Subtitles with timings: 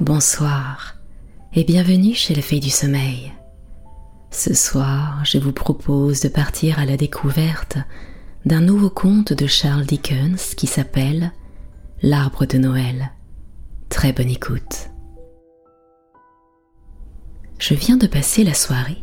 [0.00, 0.96] Bonsoir
[1.54, 3.32] et bienvenue chez la Fée du Sommeil.
[4.32, 7.78] Ce soir, je vous propose de partir à la découverte
[8.44, 11.30] d'un nouveau conte de Charles Dickens qui s'appelle
[12.02, 13.12] L'arbre de Noël.
[13.88, 14.90] Très bonne écoute.
[17.60, 18.98] Je viens de passer la soirée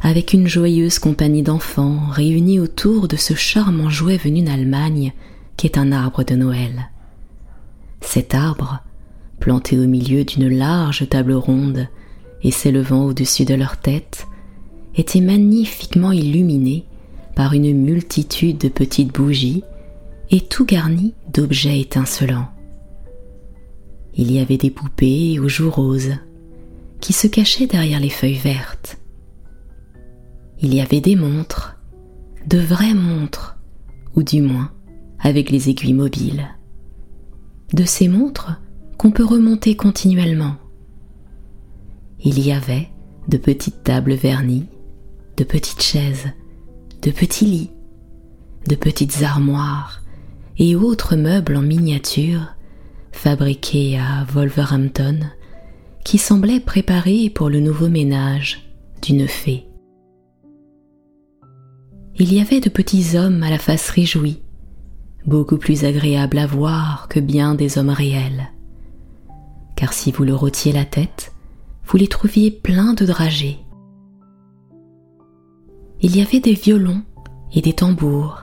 [0.00, 5.12] avec une joyeuse compagnie d'enfants réunis autour de ce charmant jouet venu d'Allemagne
[5.56, 6.88] qui est un arbre de Noël.
[8.00, 8.84] Cet arbre,
[9.40, 11.88] planté au milieu d'une large table ronde
[12.42, 14.26] et s'élevant au-dessus de leur tête,
[14.94, 16.84] était magnifiquement illuminé
[17.34, 19.64] par une multitude de petites bougies
[20.30, 22.48] et tout garni d'objets étincelants.
[24.14, 26.14] Il y avait des poupées aux joues roses
[27.00, 28.98] qui se cachaient derrière les feuilles vertes.
[30.60, 31.76] Il y avait des montres,
[32.46, 33.56] de vraies montres,
[34.14, 34.70] ou du moins
[35.20, 36.48] avec les aiguilles mobiles.
[37.72, 38.60] De ces montres
[39.00, 40.56] qu'on peut remonter continuellement.
[42.22, 42.90] Il y avait
[43.28, 44.66] de petites tables vernies,
[45.38, 46.26] de petites chaises,
[47.00, 47.70] de petits lits,
[48.68, 50.02] de petites armoires
[50.58, 52.42] et autres meubles en miniature
[53.10, 55.20] fabriqués à Wolverhampton
[56.04, 59.64] qui semblaient préparés pour le nouveau ménage d'une fée.
[62.16, 64.42] Il y avait de petits hommes à la face réjouie,
[65.24, 68.50] beaucoup plus agréables à voir que bien des hommes réels
[69.80, 71.32] car si vous leur ôtiez la tête,
[71.86, 73.56] vous les trouviez pleins de dragées.
[76.02, 77.02] Il y avait des violons
[77.54, 78.42] et des tambours,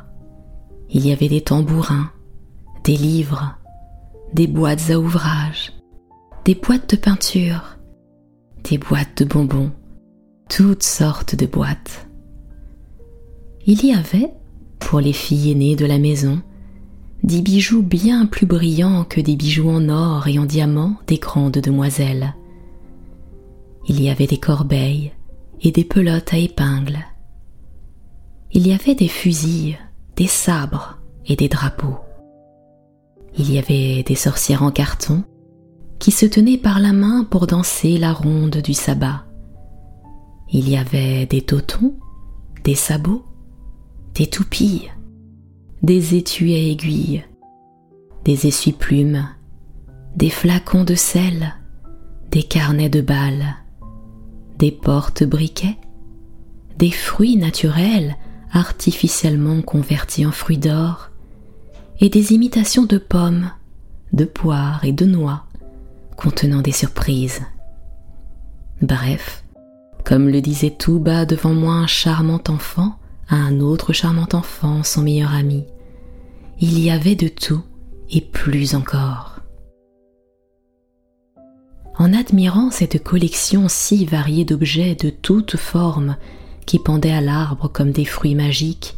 [0.90, 2.10] il y avait des tambourins,
[2.84, 3.56] des livres,
[4.34, 5.74] des boîtes à ouvrage,
[6.44, 7.78] des boîtes de peinture,
[8.64, 9.72] des boîtes de bonbons,
[10.50, 12.08] toutes sortes de boîtes.
[13.68, 14.32] Il y avait,
[14.80, 16.42] pour les filles aînées de la maison,
[17.24, 21.58] des bijoux bien plus brillants que des bijoux en or et en diamant des grandes
[21.58, 22.36] demoiselles.
[23.88, 25.12] Il y avait des corbeilles
[25.62, 27.00] et des pelotes à épingles.
[28.52, 29.78] Il y avait des fusils,
[30.16, 31.98] des sabres et des drapeaux.
[33.38, 35.24] Il y avait des sorcières en carton
[36.00, 39.26] qui se tenaient par la main pour danser la ronde du sabbat.
[40.52, 41.94] Il y avait des totons,
[42.64, 43.26] des sabots,
[44.16, 44.92] des toupilles,
[45.84, 47.24] des étuis à aiguilles,
[48.26, 49.28] des essuie-plumes,
[50.16, 51.56] des flacons de sel,
[52.32, 53.56] des carnets de balles,
[54.58, 55.78] des portes-briquets,
[56.78, 58.16] des fruits naturels
[58.52, 61.10] artificiellement convertis en fruits d'or,
[62.00, 63.52] et des imitations de pommes,
[64.14, 65.44] de poires et de noix
[66.16, 67.42] contenant des surprises.
[68.82, 69.44] Bref,
[70.04, 72.98] comme le disait tout bas devant moi un charmant enfant,
[73.30, 75.66] à un autre charmant enfant, son meilleur ami.
[76.60, 77.62] Il y avait de tout
[78.10, 79.40] et plus encore.
[81.98, 86.16] En admirant cette collection si variée d'objets de toutes formes
[86.66, 88.98] qui pendaient à l'arbre comme des fruits magiques,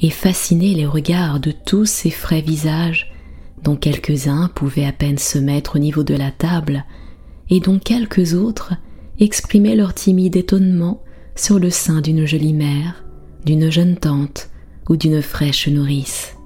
[0.00, 3.12] et fascinaient les regards de tous ces frais visages,
[3.64, 6.84] dont quelques-uns pouvaient à peine se mettre au niveau de la table,
[7.50, 8.74] et dont quelques autres
[9.18, 11.02] exprimaient leur timide étonnement
[11.34, 13.04] sur le sein d'une jolie mère,
[13.44, 14.50] d'une jeune tante
[14.88, 16.36] ou d'une fraîche nourrice.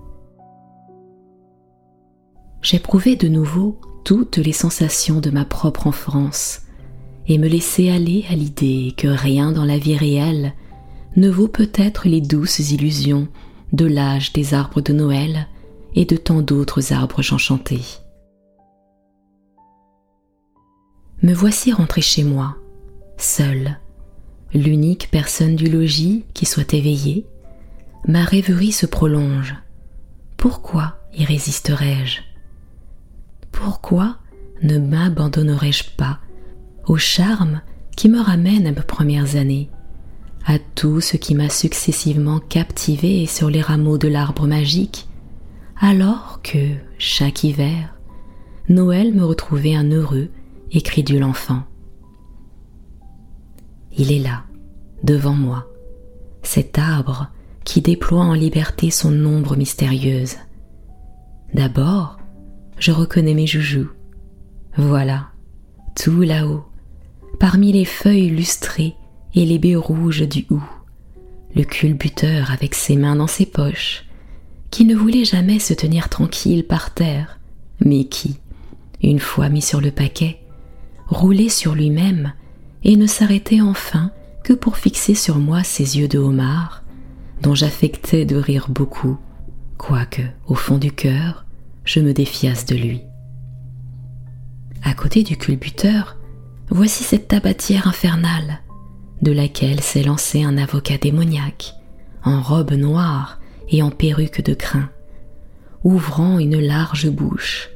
[2.63, 6.63] J'éprouvais de nouveau toutes les sensations de ma propre enfance
[7.27, 10.55] et me laissais aller à l'idée que rien dans la vie réelle
[11.17, 13.29] ne vaut peut-être les douces illusions
[13.73, 15.49] de l'âge des arbres de Noël
[15.95, 17.85] et de tant d'autres arbres enchantés.
[21.23, 22.57] Me voici rentré chez moi,
[23.17, 23.79] seule,
[24.55, 27.27] l'unique personne du logis qui soit éveillée,
[28.07, 29.55] ma rêverie se prolonge.
[30.37, 32.21] Pourquoi y résisterais-je
[33.51, 34.19] Pourquoi
[34.63, 36.19] ne m'abandonnerais-je pas
[36.87, 37.61] au charme
[37.97, 39.71] qui me ramène à mes premières années,
[40.47, 45.09] à tout ce qui m'a successivement captivé sur les rameaux de l'arbre magique,
[45.81, 47.95] alors que, chaque hiver,
[48.69, 50.29] Noël me retrouvait un heureux
[50.71, 51.65] et crédule enfant?
[53.97, 54.45] Il est là,
[55.03, 55.69] devant moi,
[56.43, 57.29] cet arbre
[57.65, 60.37] qui déploie en liberté son ombre mystérieuse.
[61.55, 62.19] D'abord,
[62.79, 63.91] je reconnais mes joujoux.
[64.77, 65.29] Voilà,
[65.95, 66.65] tout là-haut,
[67.39, 68.95] parmi les feuilles lustrées
[69.35, 70.63] et les baies rouges du hou,
[71.55, 74.05] le culbuteur avec ses mains dans ses poches,
[74.71, 77.39] qui ne voulait jamais se tenir tranquille par terre,
[77.85, 78.39] mais qui,
[79.03, 80.41] une fois mis sur le paquet,
[81.09, 82.33] roulait sur lui-même
[82.85, 84.11] et ne s'arrêtait enfin
[84.45, 86.83] que pour fixer sur moi ses yeux de homard,
[87.41, 89.19] dont j'affectais de rire beaucoup,
[89.79, 91.45] quoique, au fond du cœur,
[91.85, 93.03] je me défiasse de lui.
[94.83, 96.17] À côté du culbuteur,
[96.71, 98.61] voici cette tabatière infernale,
[99.23, 101.75] de laquelle s'est lancé un avocat démoniaque,
[102.25, 104.91] en robe noire et en perruque de crin,
[105.85, 107.71] ouvrant une large bouche,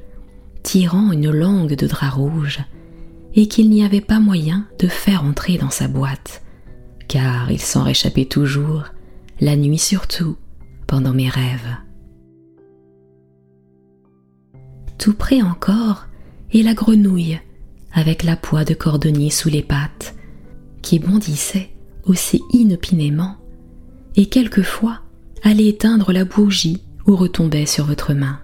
[0.62, 2.60] tirant une langue de drap rouge,
[3.36, 6.42] et qu'il n'y avait pas moyen de faire entrer dans sa boîte,
[7.06, 8.84] car il s'en réchappait toujours,
[9.40, 10.36] la nuit surtout,
[10.86, 11.76] pendant mes rêves.
[14.98, 16.06] Tout près encore
[16.52, 17.38] est la grenouille,
[17.92, 20.14] avec la poix de cordonnier sous les pattes,
[20.82, 21.70] qui bondissait
[22.04, 23.36] aussi inopinément,
[24.16, 25.00] et quelquefois
[25.42, 28.40] allait éteindre la bougie ou retombait sur votre main.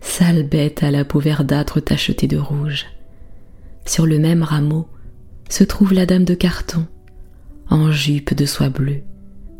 [0.00, 2.86] Sale bête à la peau verdâtre tachetée de rouge.
[3.86, 4.88] Sur le même rameau
[5.48, 6.86] se trouve la dame de carton,
[7.68, 9.02] en jupe de soie bleue,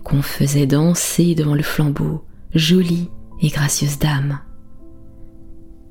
[0.05, 2.25] qu'on faisait danser devant le flambeau,
[2.55, 4.41] jolie et gracieuse dame.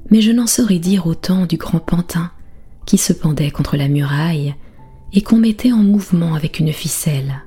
[0.09, 2.31] Mais je n'en saurais dire autant du grand pantin
[2.85, 4.55] qui se pendait contre la muraille
[5.13, 7.43] et qu'on mettait en mouvement avec une ficelle.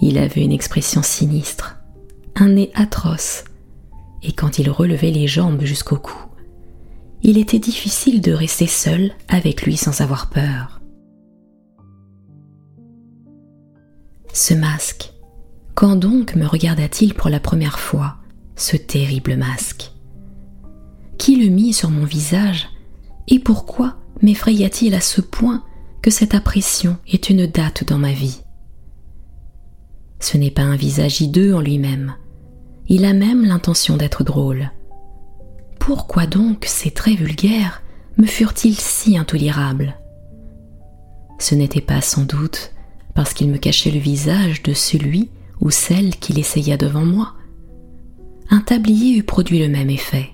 [0.00, 1.78] Il avait une expression sinistre,
[2.34, 3.44] un nez atroce,
[4.22, 6.16] et quand il relevait les jambes jusqu'au cou,
[7.22, 10.80] il était difficile de rester seul avec lui sans avoir peur.
[14.32, 15.12] Ce masque,
[15.74, 18.16] quand donc me regarda-t-il pour la première fois,
[18.54, 19.92] ce terrible masque?
[21.18, 22.68] Qui le mit sur mon visage?
[23.28, 25.64] Et pourquoi m'effraya-t-il à ce point
[26.02, 28.42] que cette apparition est une date dans ma vie?
[30.20, 32.14] Ce n'est pas un visage hideux en lui-même,
[32.88, 34.70] il a même l'intention d'être drôle.
[35.86, 37.80] Pourquoi donc ces traits vulgaires
[38.18, 39.94] me furent-ils si intolérables?
[41.38, 42.72] Ce n'était pas sans doute
[43.14, 45.30] parce qu'il me cachait le visage de celui
[45.60, 47.34] ou celle qu'il essaya devant moi.
[48.50, 50.30] Un tablier eût produit le même effet.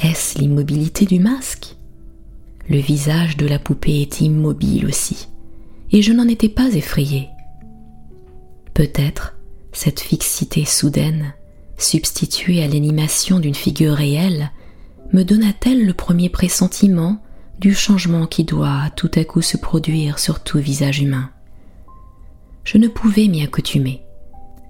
[0.00, 1.74] Est-ce l'immobilité du masque?
[2.68, 5.26] Le visage de la poupée est immobile aussi,
[5.90, 7.26] et je n'en étais pas effrayée.
[8.74, 9.34] Peut-être
[9.72, 11.34] cette fixité soudaine,
[11.78, 14.50] substituée à l'animation d'une figure réelle,
[15.12, 17.22] me donna-t-elle le premier pressentiment
[17.58, 21.30] du changement qui doit tout à coup se produire sur tout visage humain.
[22.64, 24.02] Je ne pouvais m'y accoutumer.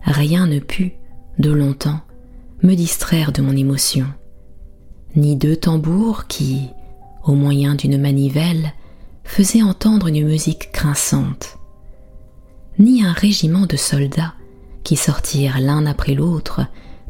[0.02, 0.92] Rien ne put,
[1.38, 2.00] de longtemps,
[2.62, 4.06] me distraire de mon émotion.
[5.16, 6.68] Ni deux tambours qui,
[7.24, 8.72] au moyen d'une manivelle,
[9.24, 11.58] faisaient entendre une musique grinçante,
[12.78, 14.34] ni un régiment de soldats
[14.84, 16.62] qui sortirent l'un après l'autre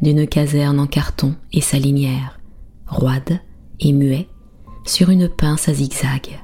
[0.02, 2.40] d'une caserne en carton et salinière,
[2.86, 3.40] roide
[3.80, 4.28] et muet,
[4.84, 6.40] sur une pince à zigzag.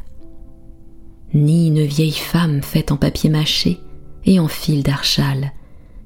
[1.32, 3.80] Ni une vieille femme faite en papier mâché
[4.24, 5.52] et en fil d'archal,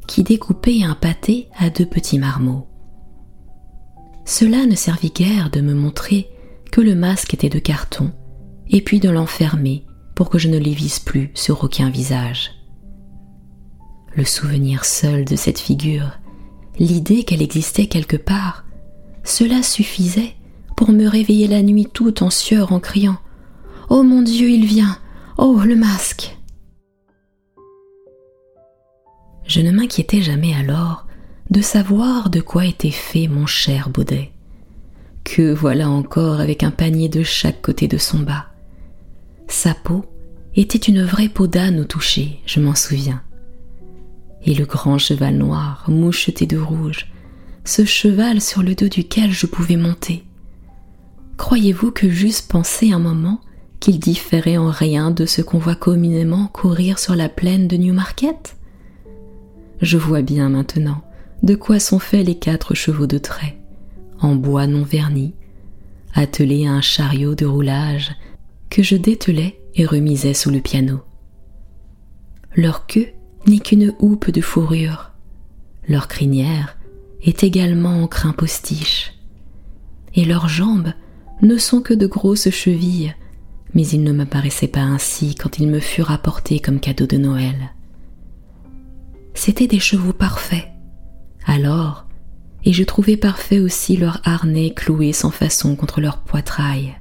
[0.06, 2.66] qui découpait un pâté à deux petits marmots.
[4.24, 6.28] Cela ne servit guère de me montrer
[6.70, 8.12] que le masque était de carton,
[8.68, 9.84] et puis de l'enfermer
[10.14, 12.50] pour que je ne les visse plus sur aucun visage.
[14.14, 16.18] Le souvenir seul de cette figure,
[16.78, 18.64] l'idée qu'elle existait quelque part,
[19.24, 20.34] cela suffisait
[20.76, 23.18] pour me réveiller la nuit toute en sueur en criant
[23.90, 24.98] Oh mon Dieu, il vient!
[25.36, 26.36] Oh le masque!
[29.44, 31.06] Je ne m'inquiétais jamais alors
[31.50, 34.30] de savoir de quoi était fait mon cher Baudet,
[35.24, 38.46] que voilà encore avec un panier de chaque côté de son bas.
[39.48, 40.04] Sa peau
[40.54, 43.22] était une vraie peau d'âne au toucher, je m'en souviens
[44.44, 47.10] et le grand cheval noir moucheté de rouge,
[47.64, 50.24] ce cheval sur le dos duquel je pouvais monter.
[51.36, 53.40] Croyez-vous que j'eusse pensé un moment
[53.80, 58.56] qu'il différait en rien de ce qu'on voit communément courir sur la plaine de Newmarket?
[59.80, 61.02] Je vois bien maintenant
[61.42, 63.58] de quoi sont faits les quatre chevaux de trait,
[64.20, 65.34] en bois non verni,
[66.14, 68.10] attelés à un chariot de roulage
[68.70, 71.00] que je dételais et remisais sous le piano.
[72.56, 73.06] Leur queue
[73.48, 75.10] n'est qu'une houppe de fourrure.
[75.88, 76.76] Leur crinière
[77.22, 79.14] est également en crin postiche.
[80.14, 80.92] Et leurs jambes
[81.42, 83.14] ne sont que de grosses chevilles,
[83.74, 87.16] mais ils ne me paraissaient pas ainsi quand ils me furent apportés comme cadeau de
[87.16, 87.72] Noël.
[89.34, 90.68] C'étaient des chevaux parfaits.
[91.46, 92.06] Alors,
[92.64, 96.96] et je trouvais parfait aussi leur harnais cloué sans façon contre leur poitrail.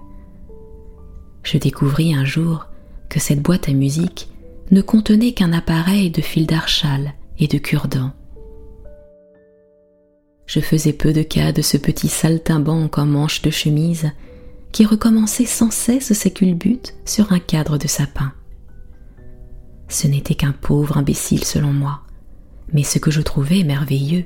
[1.44, 2.68] Je découvris un jour
[3.10, 4.30] que cette boîte à musique
[4.72, 8.12] ne contenait qu'un appareil de fil d'archal et de cure-dents.
[10.46, 14.10] Je faisais peu de cas de ce petit saltimbanque en manche de chemise
[14.72, 18.32] qui recommençait sans cesse ses culbutes sur un cadre de sapin.
[19.90, 22.02] Ce n'était qu'un pauvre imbécile selon moi,
[22.74, 24.26] mais ce que je trouvais merveilleux,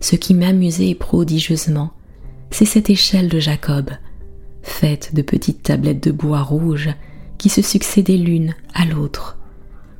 [0.00, 1.92] ce qui m'amusait prodigieusement,
[2.50, 3.90] c'est cette échelle de Jacob,
[4.62, 6.90] faites de petites tablettes de bois rouge
[7.38, 9.35] qui se succédaient l'une à l'autre,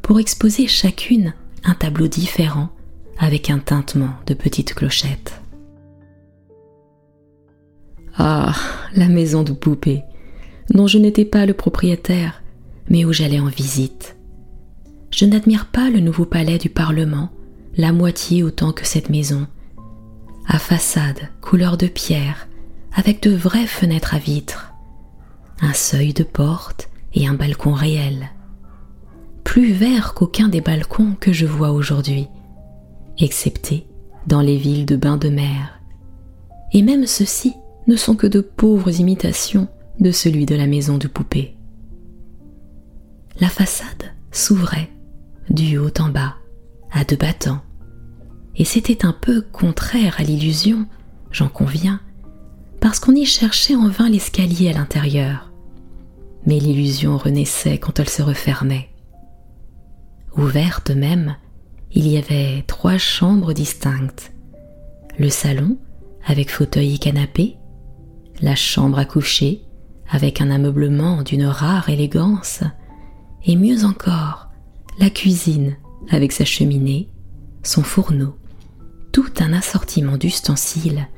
[0.06, 1.34] pour exposer chacune
[1.64, 2.68] un tableau différent
[3.18, 5.42] avec un tintement de petites clochettes.
[8.16, 8.54] Ah,
[8.94, 10.04] la maison de poupée,
[10.70, 12.44] dont je n'étais pas le propriétaire,
[12.88, 14.16] mais où j'allais en visite.
[15.10, 17.30] Je n'admire pas le nouveau palais du Parlement,
[17.76, 19.48] la moitié autant que cette maison,
[20.46, 22.46] à façade couleur de pierre,
[22.94, 24.72] avec de vraies fenêtres à vitres,
[25.60, 28.30] un seuil de porte et un balcon réel.
[29.46, 32.26] Plus vert qu'aucun des balcons que je vois aujourd'hui,
[33.16, 33.86] excepté
[34.26, 35.80] dans les villes de bains de mer.
[36.72, 37.54] Et même ceux-ci
[37.86, 39.68] ne sont que de pauvres imitations
[40.00, 41.54] de celui de la maison de poupée.
[43.40, 44.90] La façade s'ouvrait
[45.48, 46.34] du haut en bas,
[46.90, 47.62] à deux battants,
[48.56, 50.86] et c'était un peu contraire à l'illusion,
[51.30, 52.00] j'en conviens,
[52.80, 55.52] parce qu'on y cherchait en vain l'escalier à l'intérieur.
[56.46, 58.90] Mais l'illusion renaissait quand elle se refermait.
[60.36, 61.36] Ouverte même,
[61.92, 64.32] il y avait trois chambres distinctes.
[65.18, 65.78] Le salon,
[66.26, 67.56] avec fauteuil et canapé,
[68.42, 69.62] la chambre à coucher,
[70.10, 72.60] avec un ameublement d'une rare élégance,
[73.46, 74.48] et mieux encore,
[74.98, 75.76] la cuisine,
[76.10, 77.08] avec sa cheminée,
[77.62, 78.36] son fourneau,
[79.12, 81.08] tout un assortiment d'ustensiles,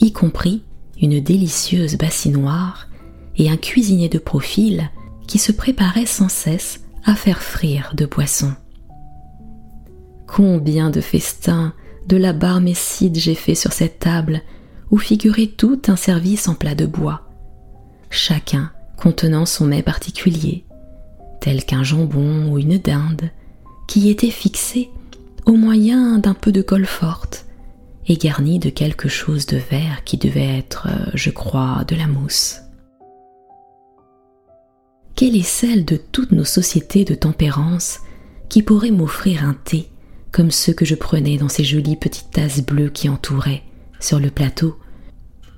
[0.00, 0.64] y compris
[1.00, 2.88] une délicieuse bassinoire
[3.36, 4.90] et un cuisinier de profil
[5.28, 8.52] qui se préparait sans cesse à faire frire de poissons.
[10.26, 11.72] Combien de festins
[12.08, 14.42] de la barmécide j'ai fait sur cette table
[14.90, 17.22] où figurait tout un service en plat de bois,
[18.10, 20.64] chacun contenant son mets particulier,
[21.40, 23.30] tel qu'un jambon ou une dinde,
[23.86, 24.90] qui était fixé
[25.44, 27.46] au moyen d'un peu de colle forte
[28.08, 32.06] et garni de quelque chose de vert qui devait être, euh, je crois, de la
[32.06, 32.60] mousse.
[35.16, 38.00] Quelle est celle de toutes nos sociétés de tempérance
[38.50, 39.88] qui pourrait m'offrir un thé
[40.30, 43.62] comme ceux que je prenais dans ces jolies petites tasses bleues qui entouraient,
[43.98, 44.76] sur le plateau,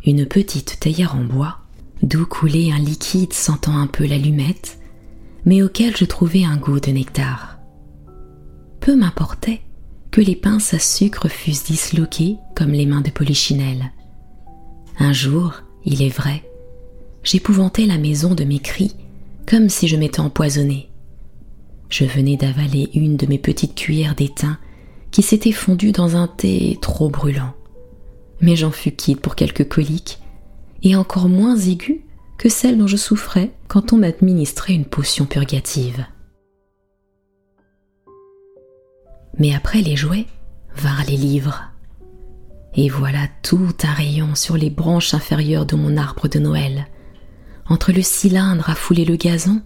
[0.06, 1.58] une petite théière en bois,
[2.04, 4.78] d'où coulait un liquide sentant un peu l'allumette,
[5.44, 7.58] mais auquel je trouvais un goût de nectar.
[8.78, 9.62] Peu m'importait
[10.12, 13.90] que les pinces à sucre fussent disloquées comme les mains de Polichinelle.
[15.00, 16.44] Un jour, il est vrai,
[17.24, 18.94] j'épouvantais la maison de mes cris
[19.48, 20.90] comme si je m'étais empoisonnée.
[21.88, 24.58] Je venais d'avaler une de mes petites cuillères d'étain
[25.10, 27.54] qui s'était fondue dans un thé trop brûlant.
[28.42, 30.18] Mais j'en fus quitte pour quelques coliques,
[30.82, 32.00] et encore moins aiguës
[32.36, 36.04] que celles dont je souffrais quand on m'administrait une potion purgative.
[39.38, 40.26] Mais après les jouets
[40.76, 41.62] vinrent les livres.
[42.74, 46.86] Et voilà tout un rayon sur les branches inférieures de mon arbre de Noël,
[47.68, 49.62] entre le cylindre à fouler le gazon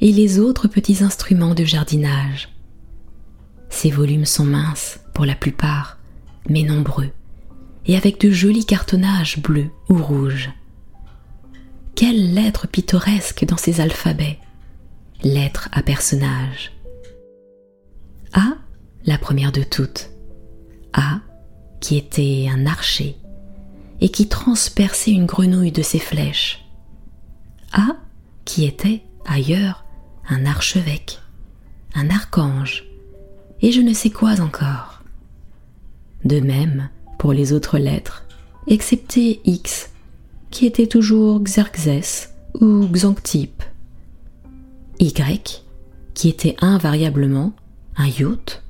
[0.00, 2.48] et les autres petits instruments de jardinage.
[3.70, 5.98] Ces volumes sont minces pour la plupart,
[6.48, 7.10] mais nombreux,
[7.86, 10.50] et avec de jolis cartonnages bleus ou rouges.
[11.94, 14.38] Quelles lettres pittoresques dans ces alphabets
[15.22, 16.72] Lettres à personnages.
[18.32, 18.54] A,
[19.06, 20.10] la première de toutes.
[20.92, 21.20] A,
[21.80, 23.16] qui était un archer,
[24.00, 26.63] et qui transperçait une grenouille de ses flèches.
[27.74, 27.96] A,
[28.44, 29.84] qui était, ailleurs,
[30.28, 31.20] un archevêque,
[31.96, 32.84] un archange,
[33.60, 35.02] et je ne sais quoi encore.
[36.24, 36.88] De même
[37.18, 38.24] pour les autres lettres,
[38.68, 39.90] excepté X,
[40.50, 43.64] qui était toujours Xerxes ou Xantippe.
[45.00, 45.64] Y,
[46.14, 47.52] qui était invariablement
[47.96, 48.62] un yacht,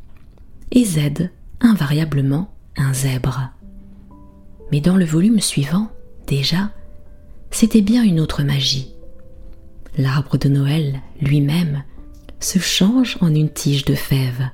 [0.72, 1.28] et Z,
[1.60, 3.50] invariablement un zèbre.
[4.72, 5.90] Mais dans le volume suivant,
[6.26, 6.70] déjà,
[7.50, 8.93] c'était bien une autre magie.
[9.96, 11.84] L'arbre de Noël lui-même
[12.40, 14.50] se change en une tige de fèves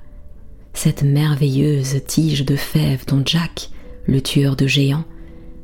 [0.73, 3.71] cette merveilleuse tige de fèves dont Jack,
[4.07, 5.05] le tueur de géants,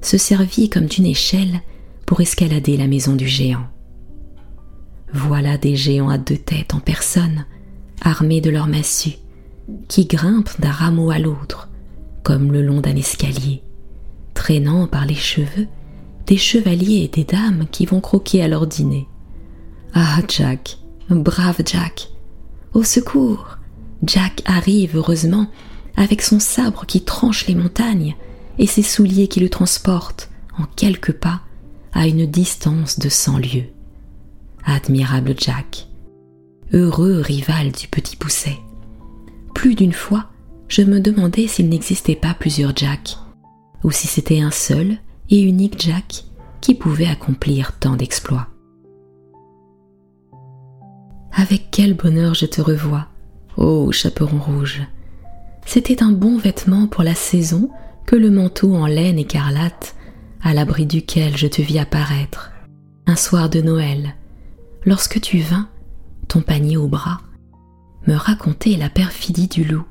[0.02, 1.60] se servit comme d'une échelle
[2.04, 3.66] pour escalader la maison du géant.
[5.12, 7.46] Voilà des géants à deux têtes en personne,
[8.02, 9.16] armés de leurs massues,
[9.88, 11.68] qui grimpent d'un rameau à l'autre,
[12.22, 13.62] comme le long d'un escalier,
[14.34, 15.66] traînant par les cheveux
[16.26, 19.08] des chevaliers et des dames qui vont croquer à leur dîner.
[19.98, 20.76] Ah, Jack,
[21.08, 22.10] brave Jack,
[22.74, 23.56] au secours,
[24.02, 25.46] Jack arrive heureusement
[25.96, 28.14] avec son sabre qui tranche les montagnes
[28.58, 31.40] et ses souliers qui le transportent en quelques pas
[31.94, 33.70] à une distance de cent lieues.
[34.66, 35.88] Admirable Jack,
[36.74, 38.58] heureux rival du petit pousset.
[39.54, 40.26] Plus d'une fois,
[40.68, 43.16] je me demandais s'il n'existait pas plusieurs Jack,
[43.82, 44.98] ou si c'était un seul
[45.30, 46.24] et unique Jack
[46.60, 48.48] qui pouvait accomplir tant d'exploits.
[51.38, 53.08] Avec quel bonheur je te revois,
[53.58, 54.80] ô chaperon rouge.
[55.66, 57.68] C'était un bon vêtement pour la saison
[58.06, 59.96] que le manteau en laine écarlate,
[60.42, 62.52] à l'abri duquel je te vis apparaître,
[63.06, 64.14] un soir de Noël,
[64.86, 65.68] lorsque tu vins,
[66.26, 67.20] ton panier au bras,
[68.06, 69.84] me raconter la perfidie du loup,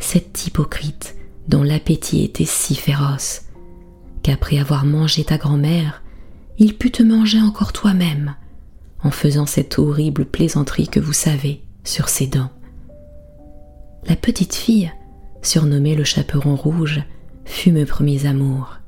[0.00, 1.14] cet hypocrite
[1.46, 3.42] dont l'appétit était si féroce,
[4.24, 6.02] qu'après avoir mangé ta grand-mère,
[6.58, 8.34] il put te manger encore toi-même,
[9.02, 12.50] en faisant cette horrible plaisanterie que vous savez sur ses dents.
[14.06, 14.92] La petite fille,
[15.42, 17.02] surnommée le chaperon rouge,
[17.44, 18.78] fut mes premiers amours.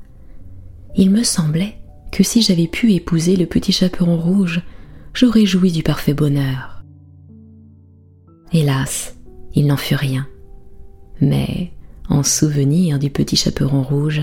[0.96, 1.76] Il me semblait
[2.12, 4.62] que si j'avais pu épouser le petit chaperon rouge,
[5.14, 6.82] j'aurais joui du parfait bonheur.
[8.52, 9.16] Hélas,
[9.54, 10.26] il n'en fut rien.
[11.20, 11.72] Mais,
[12.08, 14.22] en souvenir du petit chaperon rouge,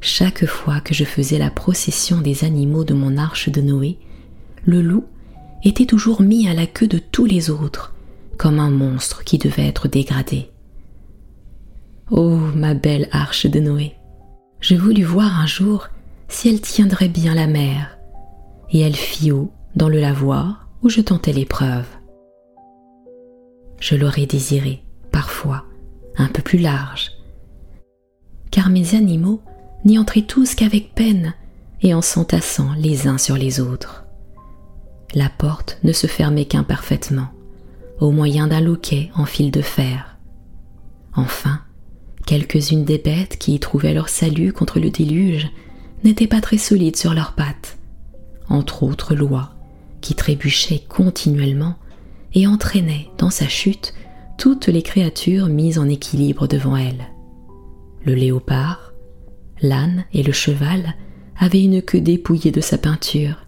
[0.00, 3.98] chaque fois que je faisais la procession des animaux de mon arche de Noé,
[4.64, 5.04] le loup
[5.64, 7.94] était toujours mis à la queue de tous les autres,
[8.36, 10.50] comme un monstre qui devait être dégradé.
[12.10, 13.94] Oh, ma belle arche de Noé,
[14.60, 15.88] je voulus voir un jour
[16.28, 17.98] si elle tiendrait bien la mer,
[18.70, 21.86] et elle fit haut dans le lavoir où je tentais l'épreuve.
[23.80, 25.64] Je l'aurais désiré, parfois,
[26.16, 27.12] un peu plus large,
[28.50, 29.40] car mes animaux
[29.84, 31.34] n'y entraient tous qu'avec peine
[31.82, 34.07] et en s'entassant les uns sur les autres.
[35.14, 37.28] La porte ne se fermait qu'imparfaitement,
[37.98, 40.18] au moyen d'un loquet en fil de fer.
[41.14, 41.60] Enfin,
[42.26, 45.48] quelques-unes des bêtes qui y trouvaient leur salut contre le déluge
[46.04, 47.78] n'étaient pas très solides sur leurs pattes,
[48.48, 49.54] entre autres lois,
[50.00, 51.76] qui trébuchaient continuellement
[52.34, 53.94] et entraînaient dans sa chute
[54.36, 57.08] toutes les créatures mises en équilibre devant elle.
[58.04, 58.92] Le léopard,
[59.60, 60.94] l'âne et le cheval
[61.38, 63.44] avaient une queue dépouillée de sa peinture,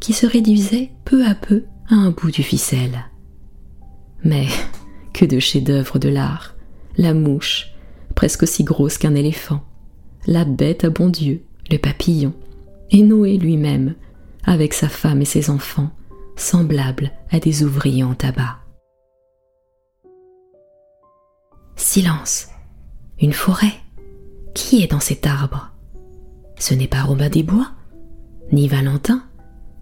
[0.00, 3.06] qui se réduisait peu à peu à un bout du ficelle.
[4.24, 4.46] Mais
[5.12, 6.54] que de chefs-d'œuvre de l'art
[6.96, 7.72] La mouche,
[8.14, 9.62] presque aussi grosse qu'un éléphant,
[10.26, 12.34] la bête à bon Dieu, le papillon,
[12.90, 13.94] et Noé lui-même,
[14.44, 15.90] avec sa femme et ses enfants,
[16.36, 18.58] semblables à des ouvriers en tabac.
[21.76, 22.48] Silence.
[23.20, 23.74] Une forêt.
[24.54, 25.72] Qui est dans cet arbre?
[26.58, 27.70] Ce n'est pas Robin des Bois,
[28.52, 29.27] ni Valentin,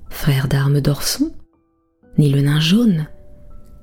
[0.08, 1.32] frère d'armes d'Orson,
[2.18, 3.06] ni le nain jaune,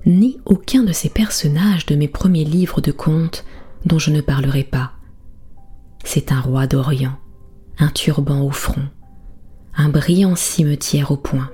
[0.05, 3.45] ni aucun de ces personnages de mes premiers livres de contes
[3.85, 4.91] dont je ne parlerai pas.
[6.03, 7.17] C'est un roi d'Orient,
[7.79, 8.87] un turban au front,
[9.75, 11.49] un brillant cimetière au poing.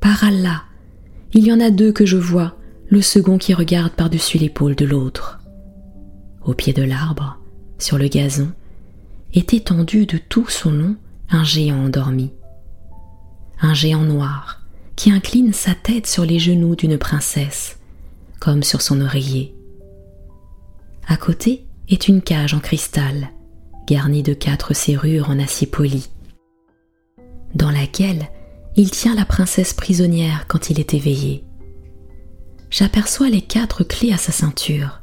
[0.00, 0.62] Par Allah,
[1.32, 2.56] il y en a deux que je vois,
[2.88, 5.40] le second qui regarde par-dessus l'épaule de l'autre.
[6.44, 7.38] Au pied de l'arbre,
[7.78, 8.50] sur le gazon,
[9.32, 10.96] est étendu de tout son long
[11.30, 12.32] un géant endormi
[13.62, 14.60] un géant noir
[14.96, 17.78] qui incline sa tête sur les genoux d'une princesse,
[18.40, 19.54] comme sur son oreiller.
[21.06, 23.30] À côté est une cage en cristal,
[23.86, 26.08] garnie de quatre serrures en acier poli,
[27.54, 28.28] dans laquelle
[28.76, 31.44] il tient la princesse prisonnière quand il est éveillé.
[32.70, 35.02] J'aperçois les quatre clés à sa ceinture.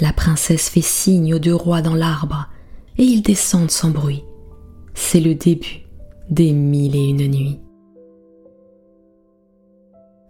[0.00, 2.48] La princesse fait signe aux deux rois dans l'arbre,
[2.98, 4.22] et ils descendent sans bruit.
[4.94, 5.87] C'est le début
[6.30, 7.60] des mille et une nuits.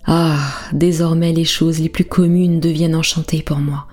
[0.06, 0.38] Ah,
[0.72, 3.86] désormais les choses les plus communes deviennent enchantées pour moi.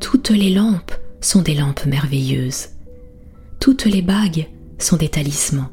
[0.00, 2.68] Toutes les lampes sont des lampes merveilleuses.
[3.60, 5.70] Toutes les bagues sont des talismans.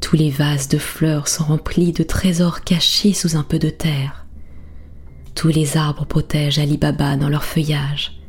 [0.00, 4.26] Tous les vases de fleurs sont remplis de trésors cachés sous un peu de terre.
[5.34, 8.20] Tous les arbres protègent Ali Baba dans leur feuillage.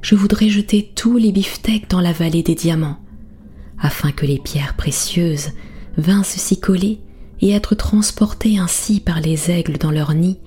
[0.00, 2.98] Je voudrais jeter tous les beefsteaks dans la vallée des diamants
[3.80, 5.50] afin que les pierres précieuses
[5.96, 7.00] vinssent s'y coller
[7.40, 10.38] et être transportées ainsi par les aigles dans leur nid,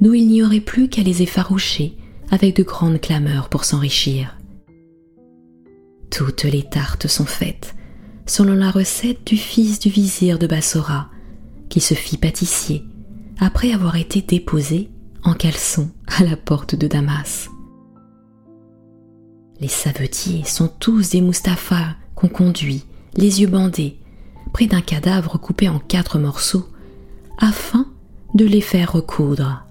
[0.00, 1.96] d'où il n'y aurait plus qu'à les effaroucher
[2.30, 4.36] avec de grandes clameurs pour s'enrichir.
[6.10, 7.74] Toutes les tartes sont faites
[8.26, 11.10] selon la recette du fils du vizir de Bassora,
[11.68, 12.84] qui se fit pâtissier
[13.38, 14.90] après avoir été déposé
[15.24, 17.48] en caleçon à la porte de Damas.
[19.60, 21.96] Les savetiers sont tous des Mustapha
[22.28, 22.84] conduit,
[23.16, 23.98] les yeux bandés,
[24.52, 26.68] près d'un cadavre coupé en quatre morceaux,
[27.38, 27.86] afin
[28.34, 29.66] de les faire recoudre.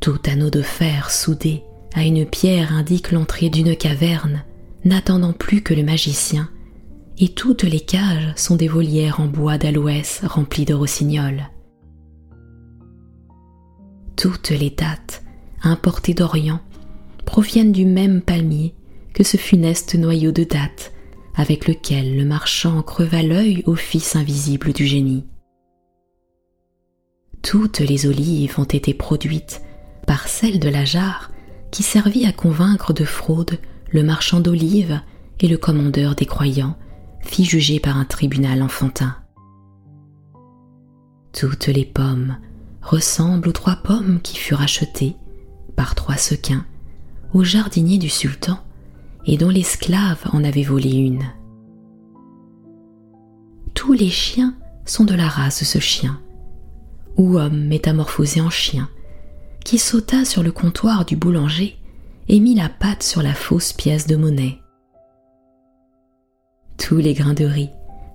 [0.00, 1.62] Tout anneau de fer soudé
[1.94, 4.42] à une pierre indique l'entrée d'une caverne,
[4.84, 6.50] n'attendant plus que le magicien,
[7.18, 11.48] et toutes les cages sont des volières en bois d'aloès remplies de rossignols.
[14.16, 15.22] Toutes les dates,
[15.62, 16.60] importées d'Orient,
[17.24, 18.74] proviennent du même palmier
[19.14, 20.92] que ce funeste noyau de dattes
[21.34, 25.24] avec lequel le marchand creva l'œil au fils invisible du génie.
[27.42, 29.62] Toutes les olives ont été produites
[30.06, 31.30] par celle de la jarre
[31.70, 33.58] qui servit à convaincre de fraude
[33.90, 35.00] le marchand d'olives
[35.40, 36.76] et le commandeur des croyants,
[37.20, 39.16] fit juger par un tribunal enfantin.
[41.32, 42.36] Toutes les pommes
[42.82, 45.16] ressemblent aux trois pommes qui furent achetées
[45.76, 46.64] par trois sequins
[47.32, 48.63] au jardinier du sultan
[49.26, 51.24] et dont l'esclave en avait volé une.
[53.74, 54.54] Tous les chiens
[54.86, 56.20] sont de la race ce chien,
[57.16, 58.88] ou homme métamorphosé en chien,
[59.64, 61.76] qui sauta sur le comptoir du boulanger
[62.28, 64.60] et mit la patte sur la fausse pièce de monnaie.
[66.78, 67.70] Tous les grains de riz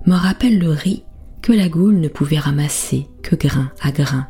[0.06, 1.04] me rappellent le riz
[1.41, 4.28] que la goule ne pouvait ramasser que grain à grain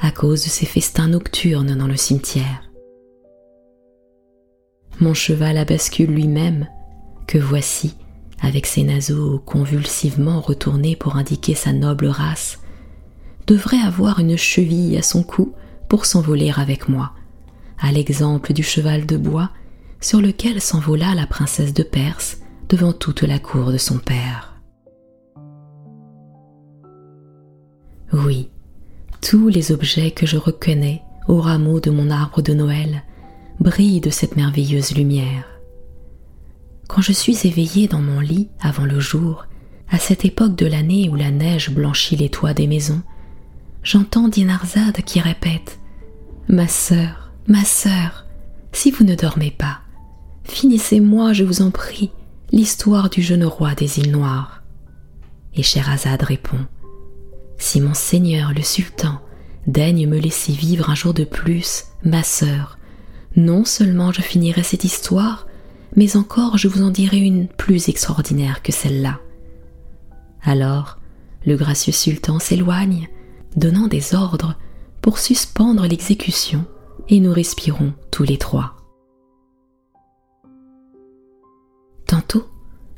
[0.00, 2.61] à cause de ses festins nocturnes dans le cimetière.
[5.02, 6.68] Mon cheval à bascule lui-même,
[7.26, 7.96] que voici,
[8.40, 12.60] avec ses naseaux convulsivement retournés pour indiquer sa noble race,
[13.48, 15.54] devrait avoir une cheville à son cou
[15.88, 17.10] pour s'envoler avec moi,
[17.80, 19.50] à l'exemple du cheval de bois
[20.00, 22.38] sur lequel s'envola la princesse de Perse
[22.68, 24.54] devant toute la cour de son père.
[28.12, 28.50] Oui,
[29.20, 33.02] tous les objets que je reconnais au rameau de mon arbre de Noël
[33.62, 35.44] brillent de cette merveilleuse lumière.
[36.88, 39.46] Quand je suis éveillée dans mon lit avant le jour,
[39.88, 43.02] à cette époque de l'année où la neige blanchit les toits des maisons,
[43.82, 45.78] j'entends Dinarzade qui répète
[46.48, 48.26] Ma sœur, ma sœur,
[48.72, 49.78] si vous ne dormez pas,
[50.44, 52.10] finissez-moi, je vous en prie,
[52.50, 54.62] l'histoire du jeune roi des îles Noires.
[55.54, 56.58] Et Scheherazade répond
[57.58, 59.20] Si mon seigneur le sultan
[59.66, 62.78] daigne me laisser vivre un jour de plus, ma sœur,
[63.36, 65.46] non seulement je finirai cette histoire,
[65.96, 69.20] mais encore je vous en dirai une plus extraordinaire que celle-là.
[70.42, 70.98] Alors,
[71.46, 73.08] le gracieux sultan s'éloigne,
[73.56, 74.56] donnant des ordres
[75.00, 76.64] pour suspendre l'exécution,
[77.08, 78.76] et nous respirons tous les trois.
[82.06, 82.46] Tantôt,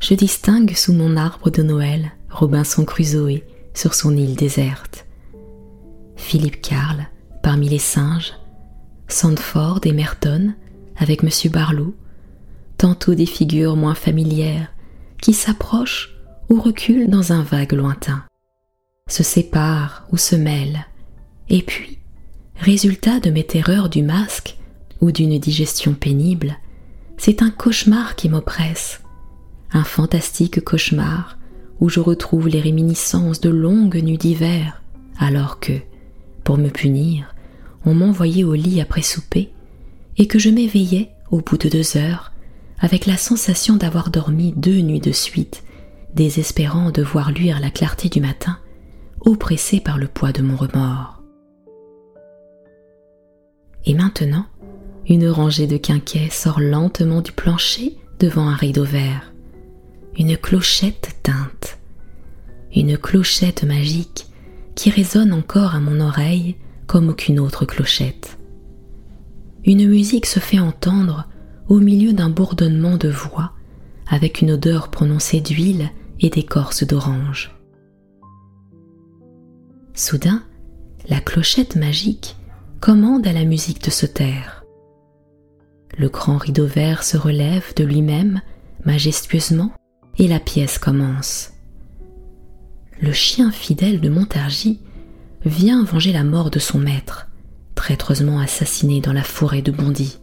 [0.01, 3.40] je distingue sous mon arbre de Noël Robinson Crusoe
[3.73, 5.07] sur son île déserte,
[6.16, 7.09] Philippe Karl
[7.42, 8.35] parmi les singes,
[9.14, 10.55] Sandford et Merton
[10.96, 11.31] avec M.
[11.53, 11.94] Barlow,
[12.79, 14.72] tantôt des figures moins familières
[15.22, 16.16] qui s'approchent
[16.50, 18.24] ou reculent dans un vague lointain,
[19.07, 20.85] se séparent ou se mêlent,
[21.48, 21.98] et puis,
[22.57, 24.57] résultat de mes terreurs du masque
[25.00, 26.57] ou d'une digestion pénible,
[27.16, 29.00] c'est un cauchemar qui m'oppresse,
[29.72, 31.38] un fantastique cauchemar
[31.79, 34.83] où je retrouve les réminiscences de longues nuits d'hiver,
[35.18, 35.74] alors que,
[36.42, 37.34] pour me punir,
[37.85, 39.51] on m'envoyait au lit après souper,
[40.16, 42.33] et que je m'éveillais au bout de deux heures,
[42.79, 45.64] avec la sensation d'avoir dormi deux nuits de suite,
[46.14, 48.59] désespérant de voir luire la clarté du matin,
[49.20, 51.23] oppressé par le poids de mon remords.
[53.87, 54.47] Et maintenant,
[55.07, 59.33] une rangée de quinquets sort lentement du plancher devant un rideau vert.
[60.18, 61.79] Une clochette teinte.
[62.75, 64.27] Une clochette magique
[64.75, 68.38] qui résonne encore à mon oreille comme aucune autre clochette.
[69.64, 71.27] Une musique se fait entendre
[71.68, 73.53] au milieu d'un bourdonnement de voix
[74.07, 77.55] avec une odeur prononcée d'huile et d'écorce d'orange.
[79.94, 80.42] Soudain,
[81.09, 82.37] la clochette magique
[82.81, 84.64] commande à la musique de se taire.
[85.97, 88.40] Le grand rideau vert se relève de lui-même
[88.85, 89.73] majestueusement
[90.18, 91.53] et la pièce commence.
[93.01, 94.81] Le chien fidèle de Montargis
[95.45, 97.29] vient venger la mort de son maître,
[97.75, 100.19] traîtreusement assassiné dans la forêt de Bondy.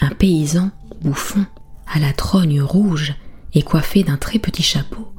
[0.00, 1.46] Un paysan, bouffon,
[1.86, 3.14] à la trogne rouge
[3.52, 5.12] et coiffé d'un très petit chapeau,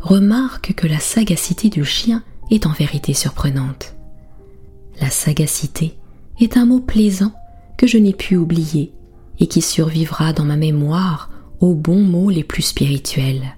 [0.00, 3.94] remarque que la sagacité du chien est en vérité surprenante.
[5.00, 5.98] La sagacité
[6.40, 7.34] est un mot plaisant
[7.76, 8.92] que je n'ai pu oublier
[9.38, 13.56] et qui survivra dans ma mémoire aux bons mots les plus spirituels.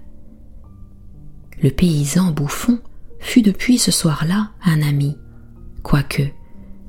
[1.62, 2.78] Le paysan bouffon
[3.18, 5.16] fut depuis ce soir-là un ami,
[5.82, 6.22] quoique,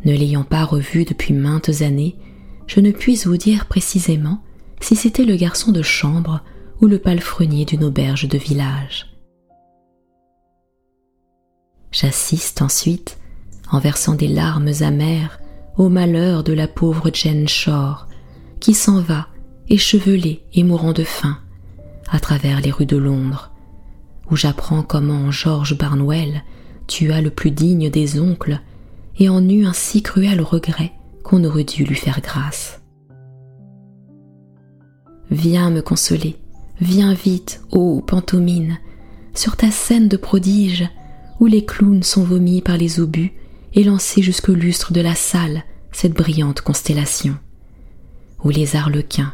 [0.06, 2.18] ne l'ayant pas revu depuis maintes années,
[2.68, 4.44] je ne puisse vous dire précisément
[4.80, 6.42] si c'était le garçon de chambre
[6.82, 9.08] ou le palefrenier d'une auberge de village.
[11.92, 13.18] J'assiste ensuite,
[13.72, 15.40] en versant des larmes amères,
[15.78, 18.08] au malheur de la pauvre Jane Shore,
[18.60, 19.28] qui s'en va,
[19.70, 21.40] échevelée et mourant de faim,
[22.10, 23.52] à travers les rues de Londres,
[24.32, 26.44] où j'apprends comment George Barnwell
[26.88, 28.60] tua le plus digne des oncles
[29.18, 30.92] et en eut un si cruel regret
[31.24, 32.82] qu'on aurait dû lui faire grâce.
[35.30, 36.38] Viens me consoler,
[36.82, 38.78] viens vite, ô pantomime,
[39.36, 40.90] sur ta scène de prodige,
[41.40, 43.34] où les clowns sont vomis par les obus
[43.74, 47.36] et lancés jusqu'au lustre de la salle, cette brillante constellation,
[48.44, 49.34] où les arlequins,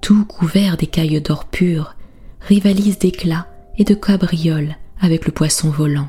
[0.00, 1.94] tout couverts d'écailles d'or pur,
[2.40, 3.46] rivalisent d'éclats
[3.78, 6.08] et de cabrioles avec le poisson volant,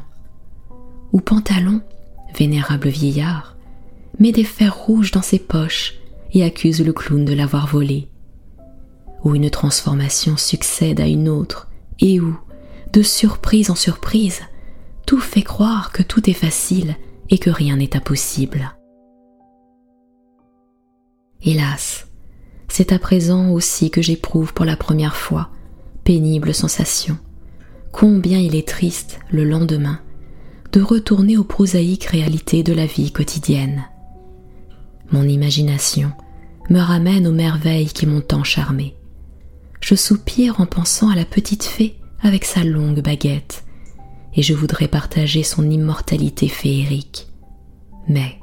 [1.14, 1.82] où Pantalon,
[2.36, 3.56] vénérable vieillard,
[4.18, 5.96] met des fers rouges dans ses poches
[6.34, 8.10] et accuse le clown de l'avoir volé,
[9.24, 12.38] où une transformation succède à une autre et où,
[12.92, 14.42] de surprise en surprise,
[15.06, 16.96] tout fait croire que tout est facile
[17.30, 18.76] et que rien n'est impossible.
[21.42, 22.08] Hélas,
[22.68, 25.50] c'est à présent aussi que j'éprouve pour la première fois
[26.04, 27.18] pénible sensation.
[27.91, 29.99] Combien il est triste le lendemain
[30.71, 33.86] de retourner aux prosaïques réalités de la vie quotidienne.
[35.12, 36.12] Mon imagination
[36.69, 38.95] me ramène aux merveilles qui m'ont tant charmé.
[39.82, 43.63] Je soupire en pensant à la petite fée avec sa longue baguette,
[44.36, 47.28] et je voudrais partager son immortalité féerique.
[48.08, 48.38] Mais,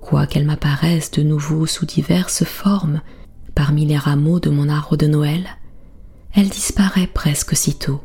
[0.00, 3.02] quoiqu'elle m'apparaisse de nouveau sous diverses formes
[3.54, 5.46] parmi les rameaux de mon arbre de Noël,
[6.34, 8.00] elle disparaît presque aussitôt,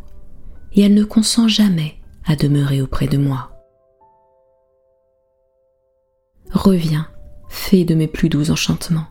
[0.74, 3.52] et elle ne consent jamais à demeurer auprès de moi.
[6.52, 7.08] Reviens,
[7.48, 9.08] fée de mes plus doux enchantements,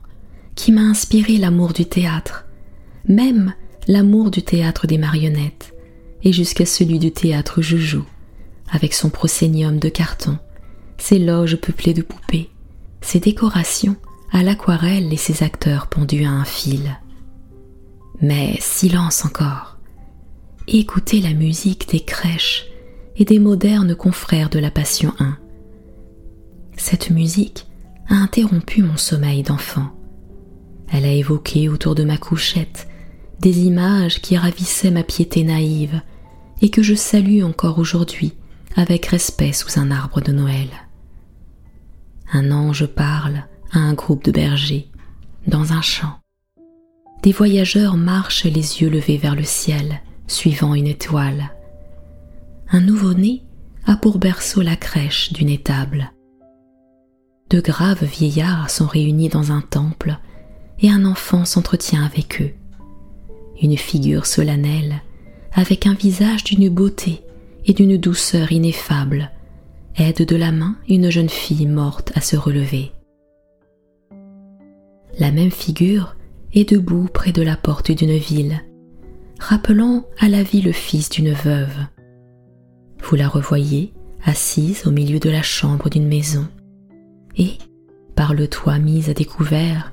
[0.55, 2.47] qui m'a inspiré l'amour du théâtre,
[3.07, 3.55] même
[3.87, 5.75] l'amour du théâtre des marionnettes,
[6.23, 8.05] et jusqu'à celui du théâtre joujou,
[8.71, 10.39] avec son proscénium de carton,
[10.99, 12.51] ses loges peuplées de poupées,
[13.01, 13.97] ses décorations
[14.33, 16.99] à l'aquarelle et ses acteurs pendus à un fil.
[18.21, 19.78] Mais silence encore.
[20.71, 22.67] Écoutez la musique des crèches
[23.17, 25.39] et des modernes confrères de la Passion 1.
[26.77, 27.67] Cette musique
[28.11, 29.89] a interrompu mon sommeil d'enfant.
[30.93, 32.87] Elle a évoqué autour de ma couchette
[33.41, 36.03] des images qui ravissaient ma piété naïve
[36.61, 38.35] et que je salue encore aujourd'hui
[38.77, 40.69] avec respect sous un arbre de Noël.
[42.31, 44.91] Un ange parle à un groupe de bergers
[45.47, 46.19] dans un champ.
[47.23, 51.51] Des voyageurs marchent les yeux levés vers le ciel, suivant une étoile.
[52.71, 53.43] Un nouveau-né
[53.87, 56.13] a pour berceau la crèche d'une étable.
[57.51, 60.19] De graves vieillards sont réunis dans un temple
[60.81, 62.53] et un enfant s'entretient avec eux.
[63.61, 65.03] Une figure solennelle,
[65.53, 67.23] avec un visage d'une beauté
[67.65, 69.31] et d'une douceur ineffable,
[69.97, 72.93] aide de la main une jeune fille morte à se relever.
[75.19, 76.17] La même figure
[76.53, 78.63] est debout près de la porte d'une ville,
[79.39, 81.77] rappelant à la vie le fils d'une veuve.
[83.03, 83.93] Vous la revoyez
[84.25, 86.47] assise au milieu de la chambre d'une maison,
[87.37, 87.53] et,
[88.15, 89.93] par le toit mis à découvert,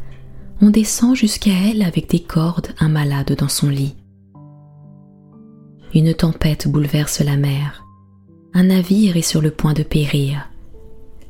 [0.62, 3.96] on descend jusqu'à elle avec des cordes un malade dans son lit.
[5.94, 7.86] Une tempête bouleverse la mer.
[8.54, 10.50] Un navire est sur le point de périr.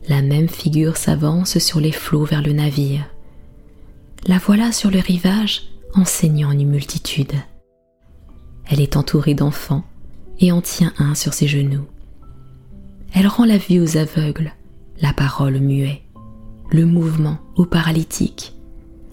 [0.08, 3.04] La même figure s'avance sur les flots vers le navire.
[4.28, 7.34] La voilà sur le rivage enseignant une multitude.
[8.68, 9.84] Elle est entourée d'enfants
[10.40, 11.86] et en tient un sur ses genoux.
[13.14, 14.54] Elle rend la vue aux aveugles,
[15.02, 16.02] la parole muet,
[16.72, 18.56] le mouvement aux paralytiques,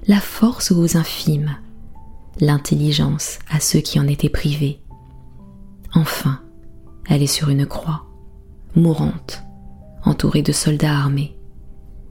[0.06, 1.56] la force aux infimes,
[2.40, 4.80] l'intelligence à ceux qui en étaient privés.
[5.94, 6.40] Enfin,
[7.08, 8.06] elle est sur une croix,
[8.74, 9.42] mourante,
[10.04, 11.36] entourée de soldats armés.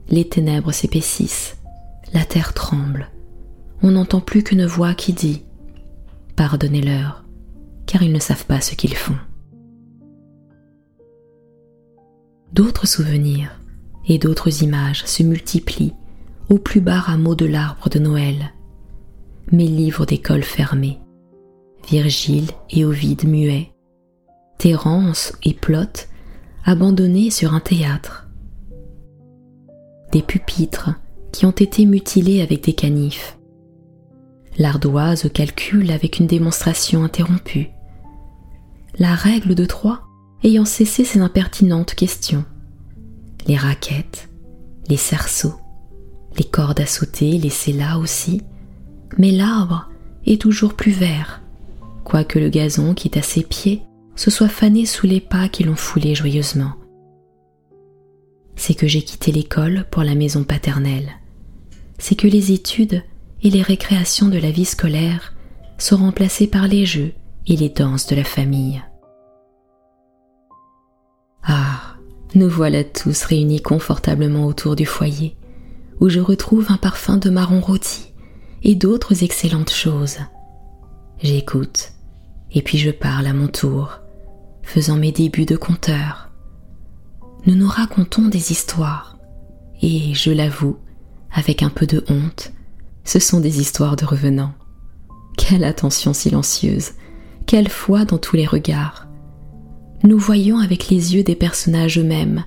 [0.08, 1.56] Les ténèbres s'épaississent,
[2.12, 3.10] la terre tremble.
[3.82, 5.42] On n'entend plus qu'une voix qui dit⁇
[6.36, 7.21] Pardonnez-leur,
[7.86, 9.14] car ils ne savent pas ce qu'ils font⁇
[12.52, 13.58] D'autres souvenirs
[14.06, 15.94] et d'autres images se multiplient
[16.50, 18.52] au plus bas rameau de l'arbre de Noël.
[19.52, 20.98] Mes livres d'école fermés,
[21.88, 23.72] Virgile et Ovide muets,
[24.58, 26.08] Terence et Plot
[26.64, 28.28] abandonnés sur un théâtre,
[30.12, 30.90] des pupitres
[31.32, 33.38] qui ont été mutilés avec des canifs,
[34.58, 37.70] l'ardoise calcule avec une démonstration interrompue,
[38.98, 40.02] la règle de trois
[40.44, 42.44] ayant cessé ses impertinentes questions,
[43.46, 44.28] les raquettes,
[44.88, 45.54] les cerceaux,
[46.36, 48.42] les cordes à sauter laissées là aussi,
[49.18, 49.88] mais l'arbre
[50.26, 51.42] est toujours plus vert,
[52.04, 53.82] quoique le gazon qui est à ses pieds
[54.16, 56.72] se soit fané sous les pas qui l'ont foulé joyeusement.
[58.56, 61.10] C'est que j'ai quitté l'école pour la maison paternelle.
[61.98, 63.02] C'est que les études
[63.42, 65.34] et les récréations de la vie scolaire
[65.78, 67.12] sont remplacées par les jeux
[67.46, 68.82] et les danses de la famille.
[71.42, 71.96] Ah,
[72.34, 75.36] nous voilà tous réunis confortablement autour du foyer,
[76.00, 78.12] où je retrouve un parfum de marron rôti
[78.62, 80.18] et d'autres excellentes choses.
[81.20, 81.92] J'écoute
[82.54, 84.00] et puis je parle à mon tour,
[84.62, 86.30] faisant mes débuts de conteur.
[87.46, 89.18] Nous nous racontons des histoires,
[89.80, 90.78] et je l'avoue,
[91.32, 92.52] avec un peu de honte,
[93.04, 94.54] ce sont des histoires de revenants.
[95.36, 96.92] Quelle attention silencieuse,
[97.46, 99.08] quelle foi dans tous les regards.
[100.04, 102.44] Nous voyons avec les yeux des personnages eux-mêmes,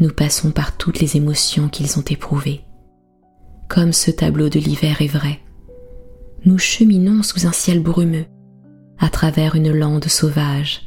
[0.00, 2.62] nous passons par toutes les émotions qu'ils ont éprouvées.
[3.68, 5.40] Comme ce tableau de l'hiver est vrai,
[6.44, 8.26] nous cheminons sous un ciel brumeux,
[8.98, 10.82] à travers une lande sauvage,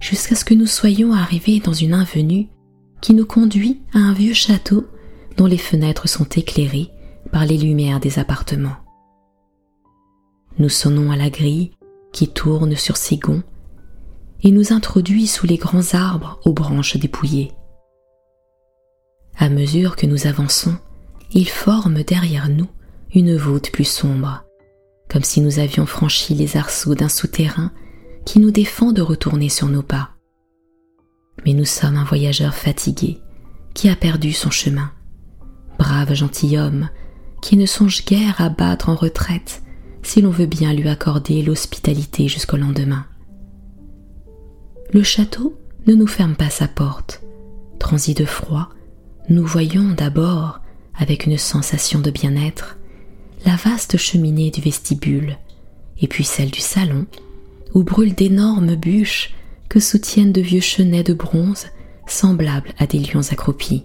[0.00, 2.48] jusqu'à ce que nous soyons arrivés dans une invenue
[3.00, 4.86] qui nous conduit à un vieux château
[5.36, 6.90] dont les fenêtres sont éclairées
[7.30, 8.76] par les lumières des appartements.
[10.58, 11.72] Nous sonnons à la grille
[12.12, 13.42] qui tourne sur ses gonds
[14.42, 17.52] et nous introduit sous les grands arbres aux branches dépouillées.
[19.38, 20.76] À mesure que nous avançons,
[21.32, 22.68] il forme derrière nous
[23.14, 24.44] une voûte plus sombre,
[25.10, 27.72] comme si nous avions franchi les arceaux d'un souterrain
[28.24, 30.10] qui nous défend de retourner sur nos pas.
[31.44, 33.18] Mais nous sommes un voyageur fatigué
[33.74, 34.90] qui a perdu son chemin.
[35.78, 36.88] Brave gentilhomme
[37.46, 39.62] qui ne songe guère à battre en retraite
[40.02, 43.06] si l'on veut bien lui accorder l'hospitalité jusqu'au lendemain.
[44.92, 45.56] Le château
[45.86, 47.22] ne nous ferme pas sa porte.
[47.78, 48.70] Transi de froid,
[49.28, 50.58] nous voyons d'abord,
[50.96, 52.78] avec une sensation de bien-être,
[53.44, 55.38] la vaste cheminée du vestibule,
[56.00, 57.06] et puis celle du salon,
[57.74, 59.36] où brûlent d'énormes bûches
[59.68, 61.66] que soutiennent de vieux chenets de bronze
[62.08, 63.84] semblables à des lions accroupis.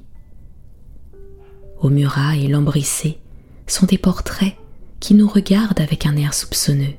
[1.80, 3.21] Aux murailles lambrissées
[3.72, 4.56] sont des portraits
[5.00, 6.96] qui nous regardent avec un air soupçonneux.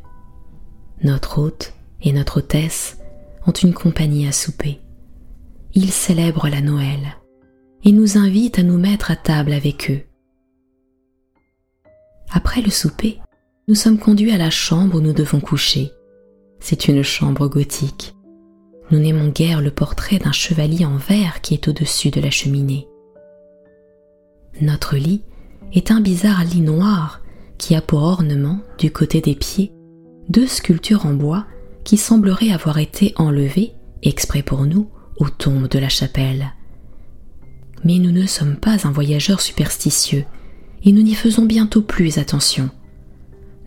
[1.02, 2.98] Notre hôte et notre hôtesse
[3.46, 4.80] ont une compagnie à souper.
[5.74, 7.16] Ils célèbrent la Noël
[7.84, 10.02] et nous invitent à nous mettre à table avec eux.
[12.30, 13.18] Après le souper,
[13.68, 15.92] nous sommes conduits à la chambre où nous devons coucher.
[16.60, 18.14] C'est une chambre gothique.
[18.90, 22.86] Nous n'aimons guère le portrait d'un chevalier en verre qui est au-dessus de la cheminée.
[24.60, 25.22] Notre lit
[25.72, 27.20] est un bizarre lit noir
[27.58, 29.72] qui a pour ornement, du côté des pieds,
[30.28, 31.46] deux sculptures en bois
[31.84, 36.52] qui sembleraient avoir été enlevées, exprès pour nous, aux tombes de la chapelle.
[37.84, 40.24] Mais nous ne sommes pas un voyageur superstitieux,
[40.84, 42.70] et nous n'y faisons bientôt plus attention.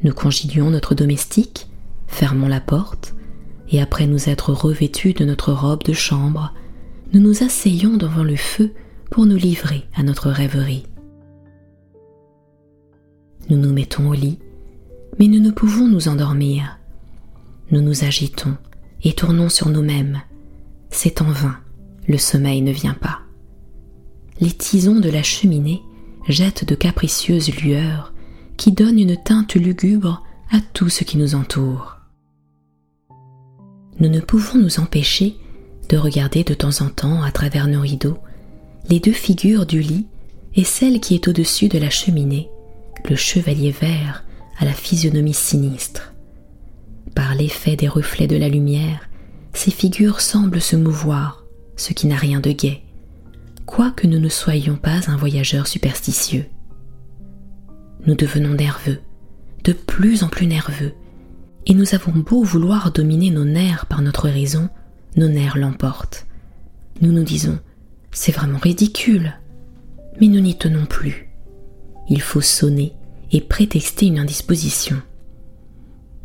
[0.03, 1.67] Nous congédions notre domestique,
[2.07, 3.15] fermons la porte,
[3.69, 6.53] et après nous être revêtus de notre robe de chambre,
[7.13, 8.73] nous nous asseyons devant le feu
[9.09, 10.85] pour nous livrer à notre rêverie.
[13.49, 14.39] Nous nous mettons au lit,
[15.19, 16.79] mais nous ne pouvons nous endormir.
[17.71, 18.58] Nous nous agitons
[19.03, 20.21] et tournons sur nous-mêmes.
[20.89, 21.58] C'est en vain,
[22.08, 23.19] le sommeil ne vient pas.
[24.41, 25.81] Les tisons de la cheminée
[26.27, 28.13] jettent de capricieuses lueurs
[28.58, 31.97] qui donnent une teinte lugubre à tout ce qui nous entoure.
[33.99, 35.38] Nous ne pouvons nous empêcher
[35.89, 38.17] de regarder de temps en temps à travers nos rideaux
[38.89, 40.08] les deux figures du lit
[40.55, 42.49] et celle qui est au-dessus de la cheminée
[43.09, 44.23] le chevalier vert
[44.57, 46.13] à la physionomie sinistre.
[47.13, 49.09] Par l'effet des reflets de la lumière,
[49.53, 52.83] ces figures semblent se mouvoir, ce qui n'a rien de gai,
[53.65, 56.45] quoique nous ne soyons pas un voyageur superstitieux.
[58.05, 58.99] Nous devenons nerveux,
[59.63, 60.93] de plus en plus nerveux,
[61.65, 64.69] et nous avons beau vouloir dominer nos nerfs par notre raison,
[65.15, 66.27] nos nerfs l'emportent.
[67.01, 67.59] Nous nous disons,
[68.11, 69.33] c'est vraiment ridicule,
[70.19, 71.24] mais nous n'y tenons plus
[72.09, 72.93] il faut sonner
[73.31, 75.01] et prétexter une indisposition.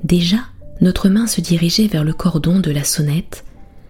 [0.04, 0.38] Déjà,
[0.80, 3.44] notre main se dirigeait vers le cordon de la sonnette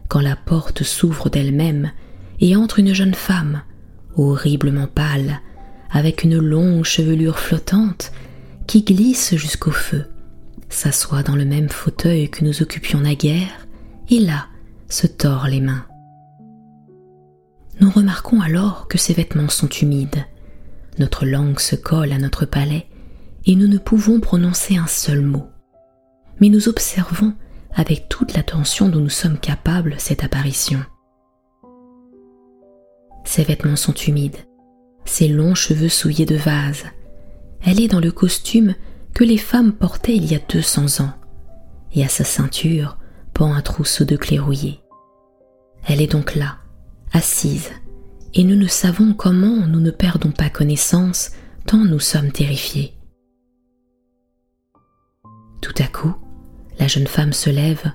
[0.09, 1.92] quand la porte s'ouvre d'elle-même
[2.40, 3.62] et entre une jeune femme,
[4.16, 5.40] horriblement pâle,
[5.90, 8.12] avec une longue chevelure flottante
[8.66, 10.07] qui glisse jusqu'au feu,
[10.68, 13.66] s'assoit dans le même fauteuil que nous occupions naguère
[14.09, 14.46] et là
[14.88, 15.85] se tord les mains.
[17.81, 20.24] Nous remarquons alors que ses vêtements sont humides
[21.01, 22.87] notre langue se colle à notre palais
[23.47, 25.48] et nous ne pouvons prononcer un seul mot.
[26.40, 27.35] Mais nous observons
[27.75, 30.81] avec toute l'attention dont nous sommes capables cette apparition.
[33.25, 34.37] Ses vêtements sont humides,
[35.07, 36.85] ses longs cheveux souillés de vase.
[37.65, 38.75] Elle est dans le costume
[39.15, 41.13] que les femmes portaient il y a deux cents ans,
[41.92, 42.98] et à sa ceinture
[43.33, 44.81] pend un trousseau de clés rouillées.
[45.87, 46.59] Elle est donc là,
[47.13, 47.71] assise,
[48.35, 51.33] et nous ne savons comment nous ne perdons pas connaissance
[51.66, 52.94] tant nous sommes terrifiés.
[55.60, 56.14] Tout à coup,
[56.78, 57.92] la jeune femme se lève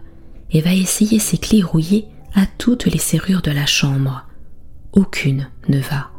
[0.52, 4.28] et va essayer ses clés rouillées à toutes les serrures de la chambre.
[4.94, 6.12] Aucune ne va.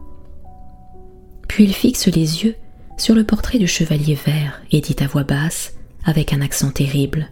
[1.48, 2.56] Puis elle fixe les yeux
[2.98, 7.28] sur le portrait du chevalier vert et dit à voix basse, avec un accent terrible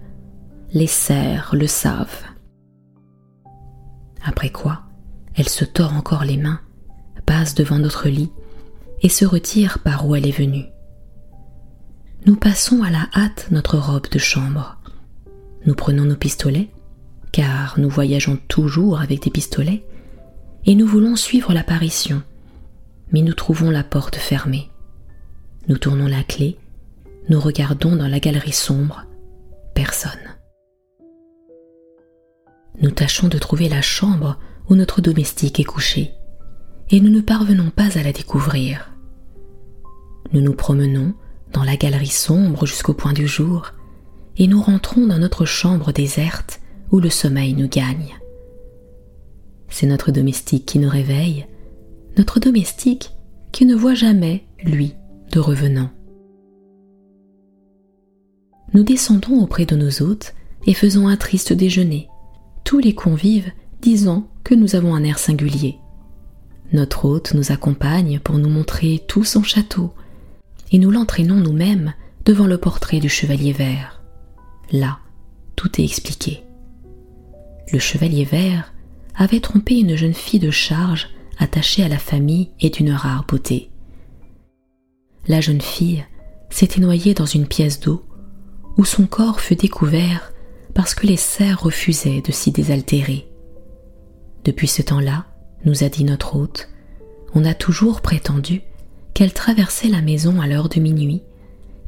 [0.74, 2.24] les serres le savent.
[4.24, 4.82] Après quoi,
[5.37, 6.61] elle se tord encore les mains,
[7.27, 8.31] passe devant notre lit
[9.03, 10.66] et se retire par où elle est venue.
[12.27, 14.79] Nous passons à la hâte notre robe de chambre.
[15.66, 16.70] Nous prenons nos pistolets,
[17.33, 19.85] car nous voyageons toujours avec des pistolets,
[20.64, 22.22] et nous voulons suivre l'apparition,
[23.12, 24.70] mais nous trouvons la porte fermée.
[25.68, 26.59] Nous tournons la clé,
[27.29, 29.05] nous regardons dans la galerie sombre,
[29.75, 30.11] personne.
[32.81, 36.14] Nous tâchons de trouver la chambre où notre domestique est couché,
[36.91, 38.91] et nous ne parvenons pas à la découvrir.
[40.32, 41.14] Nous nous promenons
[41.53, 43.72] dans la galerie sombre jusqu'au point du jour,
[44.37, 46.61] et nous rentrons dans notre chambre déserte
[46.91, 48.14] où le sommeil nous gagne.
[49.68, 51.47] C'est notre domestique qui nous réveille,
[52.16, 53.12] notre domestique
[53.53, 54.95] qui ne voit jamais, lui,
[55.32, 55.91] de revenant.
[58.72, 60.35] Nous descendons auprès de nos hôtes
[60.66, 62.09] et faisons un triste déjeuner,
[62.64, 65.78] tous les convives disant que nous avons un air singulier.
[66.75, 69.95] Notre hôte nous accompagne pour nous montrer tout son château,
[70.72, 71.95] et nous l'entraînons nous-mêmes
[72.25, 74.03] devant le portrait du chevalier vert.
[74.72, 74.99] Là,
[75.55, 76.43] tout est expliqué.
[77.72, 78.75] Le chevalier vert
[79.14, 83.70] avait trompé une jeune fille de charge attachée à la famille et d'une rare beauté.
[85.29, 86.05] La jeune fille
[86.51, 88.05] s'était noyée dans une pièce d'eau
[88.77, 90.33] où son corps fut découvert
[90.75, 93.29] parce que les cerfs refusaient de s'y désaltérer.
[94.45, 95.27] Depuis ce temps-là,
[95.65, 96.69] nous a dit notre hôte,
[97.35, 98.62] on a toujours prétendu
[99.12, 101.23] qu'elle traversait la maison à l'heure de minuit,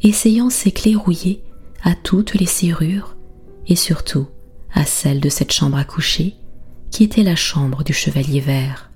[0.02, 1.42] essayant ses clés rouillées
[1.82, 3.16] à toutes les serrures
[3.66, 4.28] et surtout
[4.72, 6.34] à celle de cette chambre à coucher
[6.90, 8.90] qui était la chambre du chevalier vert.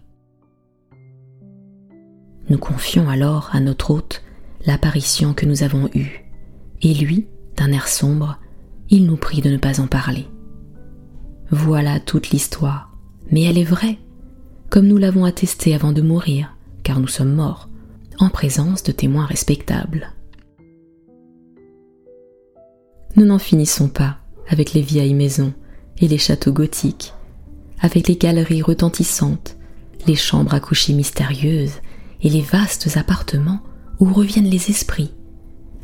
[2.49, 4.23] Nous confions alors à notre hôte
[4.67, 6.25] l'apparition que nous avons eue,
[6.83, 7.27] et lui,
[7.57, 8.39] d'un air sombre,
[8.89, 10.27] il nous prie de ne pas en parler.
[11.51, 12.97] Voilà toute l'histoire,
[13.31, 13.99] mais elle est vraie,
[14.71, 16.55] comme nous l'avons attesté avant de mourir,
[16.85, 17.69] car nous sommes morts,
[18.21, 20.13] en présence de témoins respectables.
[23.17, 24.19] Nous n'en finissons pas
[24.49, 25.53] avec les vieilles maisons
[25.99, 27.13] et les châteaux gothiques,
[27.81, 29.57] avec les galeries retentissantes,
[30.07, 31.81] les chambres à coucher mystérieuses
[32.23, 33.61] et les vastes appartements
[33.99, 35.13] où reviennent les esprits,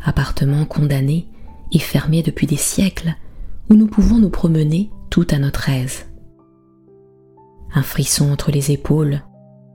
[0.05, 1.27] appartements condamnés
[1.73, 3.17] et fermés depuis des siècles,
[3.69, 6.07] où nous pouvons nous promener tout à notre aise.
[7.77, 9.23] Un frisson entre les épaules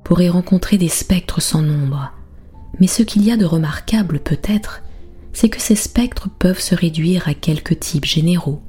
[0.03, 2.11] pourrait rencontrer des spectres sans nombre,
[2.79, 4.81] mais ce qu'il y a de remarquable peut-être,
[5.33, 8.59] c'est que ces spectres peuvent se réduire à quelques types généraux,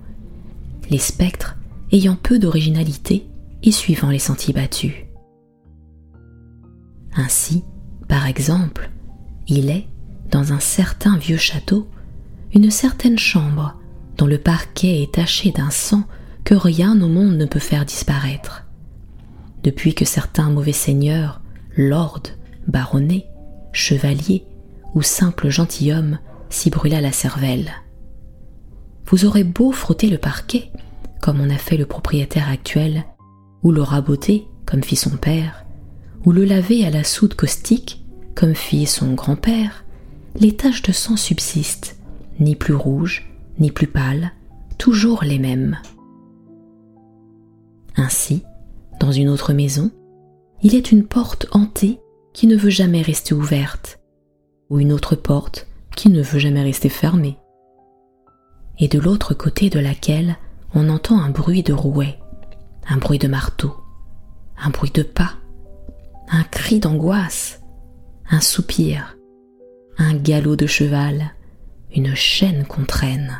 [0.90, 1.56] les spectres
[1.92, 3.26] ayant peu d'originalité
[3.62, 4.92] et suivant les sentiers battus.
[7.14, 7.64] Ainsi,
[8.08, 8.90] par exemple,
[9.48, 9.88] il est,
[10.30, 11.88] dans un certain vieux château,
[12.54, 13.78] une certaine chambre
[14.18, 16.04] dont le parquet est taché d'un sang
[16.44, 18.61] que rien au monde ne peut faire disparaître.
[19.62, 21.40] Depuis que certains mauvais seigneurs,
[21.76, 22.22] lords,
[22.66, 23.26] baronnets,
[23.72, 24.44] chevaliers
[24.94, 26.18] ou simples gentilshommes
[26.50, 27.72] s'y brûla la cervelle.
[29.06, 30.70] Vous aurez beau frotter le parquet,
[31.20, 33.04] comme en a fait le propriétaire actuel,
[33.62, 35.64] ou le raboter, comme fit son père,
[36.24, 38.04] ou le laver à la soude caustique,
[38.34, 39.84] comme fit son grand-père,
[40.38, 41.96] les taches de sang subsistent,
[42.40, 44.32] ni plus rouges, ni plus pâles,
[44.78, 45.78] toujours les mêmes.
[47.96, 48.42] Ainsi,
[49.02, 49.90] dans une autre maison,
[50.62, 51.98] il est une porte hantée
[52.32, 53.98] qui ne veut jamais rester ouverte,
[54.70, 57.36] ou une autre porte qui ne veut jamais rester fermée,
[58.78, 60.36] et de l'autre côté de laquelle
[60.72, 62.20] on entend un bruit de rouet,
[62.88, 63.74] un bruit de marteau,
[64.56, 65.32] un bruit de pas,
[66.30, 67.60] un cri d'angoisse,
[68.30, 69.16] un soupir,
[69.98, 71.34] un galop de cheval,
[71.92, 73.36] une chaîne qu'on traîne.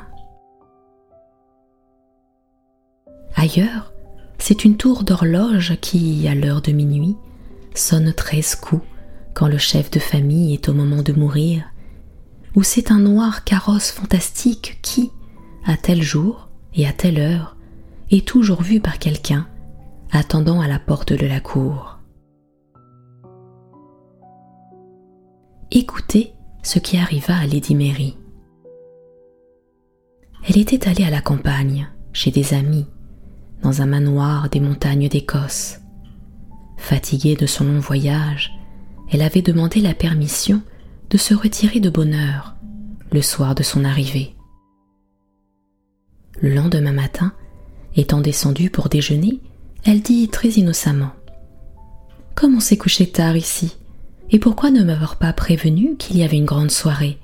[3.36, 3.91] Ailleurs,
[4.44, 7.16] c'est une tour d'horloge qui, à l'heure de minuit,
[7.76, 8.84] sonne treize coups
[9.34, 11.62] quand le chef de famille est au moment de mourir,
[12.56, 15.12] ou c'est un noir carrosse fantastique qui,
[15.64, 17.56] à tel jour et à telle heure,
[18.10, 19.46] est toujours vu par quelqu'un
[20.10, 22.00] attendant à la porte de la cour.
[25.70, 26.32] Écoutez
[26.64, 28.16] ce qui arriva à Lady Mary.
[30.48, 32.86] Elle était allée à la campagne, chez des amis,
[33.62, 35.78] dans un manoir des montagnes d'Écosse.
[36.76, 38.52] Fatiguée de son long voyage,
[39.10, 40.62] elle avait demandé la permission
[41.10, 42.56] de se retirer de bonne heure,
[43.12, 44.34] le soir de son arrivée.
[46.40, 47.32] Le lendemain matin,
[47.94, 49.40] étant descendue pour déjeuner,
[49.84, 51.12] elle dit très innocemment
[52.34, 53.76] Comme on s'est couché tard ici,
[54.30, 57.18] et pourquoi ne m'avoir pas prévenu qu'il y avait une grande soirée?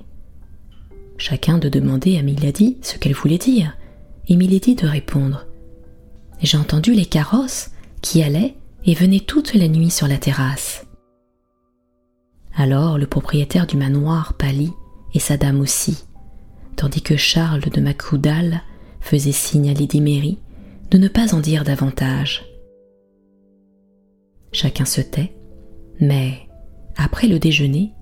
[1.17, 3.77] Chacun de demander à Milady ce qu'elle voulait dire,
[4.29, 5.48] et Milady de répondre.
[6.41, 7.71] J'ai entendu les carrosses
[8.01, 10.87] qui allaient et venaient toute la nuit sur la terrasse.
[12.55, 14.73] Alors le propriétaire du manoir pâlit
[15.15, 16.05] et sa dame aussi,
[16.77, 18.63] tandis que Charles de Macoudal
[19.01, 20.39] faisait signe à Lady Mary
[20.91, 22.45] de ne pas en dire davantage.
[24.53, 25.37] Chacun se tait,
[26.01, 26.49] mais
[26.97, 27.93] après le déjeuner,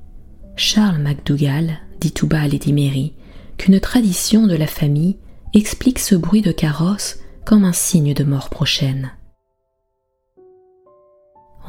[0.56, 3.14] Charles MacDougall dit tout bas à Lady Mary
[3.58, 5.18] qu'une tradition de la famille
[5.54, 9.12] explique ce bruit de carrosse comme un signe de mort prochaine.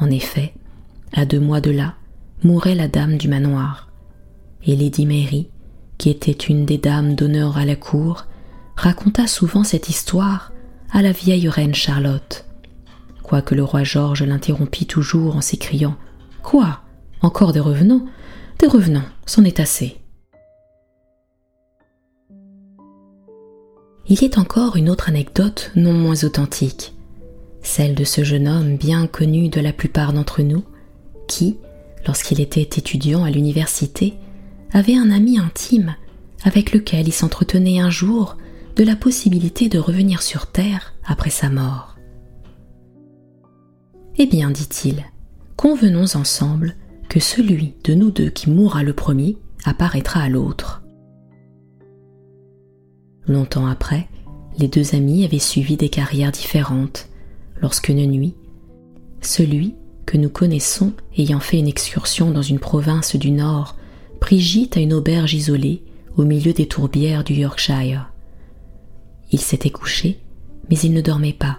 [0.00, 0.52] En effet,
[1.12, 1.94] à deux mois de là,
[2.42, 3.88] mourait la dame du manoir,
[4.64, 5.48] et Lady Mary,
[5.96, 8.26] qui était une des dames d'honneur à la cour,
[8.74, 10.52] raconta souvent cette histoire
[10.90, 12.44] à la vieille reine Charlotte,
[13.22, 15.96] quoique le roi George l'interrompit toujours en s'écriant
[16.42, 16.80] Quoi?
[17.22, 18.04] Encore des revenants?
[18.58, 19.97] Des revenants, c'en est assez.
[24.10, 26.94] Il y a encore une autre anecdote non moins authentique,
[27.62, 30.64] celle de ce jeune homme bien connu de la plupart d'entre nous,
[31.26, 31.58] qui,
[32.06, 34.14] lorsqu'il était étudiant à l'université,
[34.72, 35.94] avait un ami intime
[36.42, 38.38] avec lequel il s'entretenait un jour
[38.76, 41.98] de la possibilité de revenir sur Terre après sa mort.
[44.16, 45.04] Eh bien, dit-il,
[45.56, 46.76] convenons ensemble
[47.10, 49.36] que celui de nous deux qui mourra le premier
[49.66, 50.82] apparaîtra à l'autre.
[53.28, 54.08] Longtemps après,
[54.58, 57.08] les deux amis avaient suivi des carrières différentes,
[57.60, 58.34] lorsqu'une nuit,
[59.20, 59.74] celui
[60.06, 63.76] que nous connaissons ayant fait une excursion dans une province du Nord
[64.20, 65.82] prit gîte à une auberge isolée
[66.16, 68.10] au milieu des tourbières du Yorkshire.
[69.30, 70.18] Il s'était couché,
[70.70, 71.58] mais il ne dormait pas.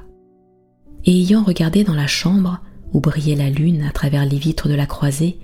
[1.05, 2.59] Et ayant regardé dans la chambre
[2.93, 5.38] où brillait la lune à travers les vitres de la croisée,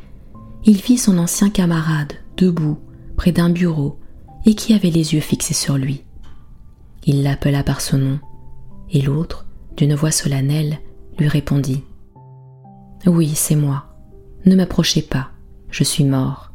[0.65, 2.79] il vit son ancien camarade debout
[3.15, 3.99] près d'un bureau
[4.47, 6.04] et qui avait les yeux fixés sur lui.
[7.05, 8.19] Il l'appela par son nom,
[8.89, 9.45] et l'autre,
[9.77, 10.79] d'une voix solennelle,
[11.19, 11.83] lui répondit
[13.05, 13.85] Oui, c'est moi.
[14.45, 15.29] Ne m'approchez pas,
[15.69, 16.51] je suis mort.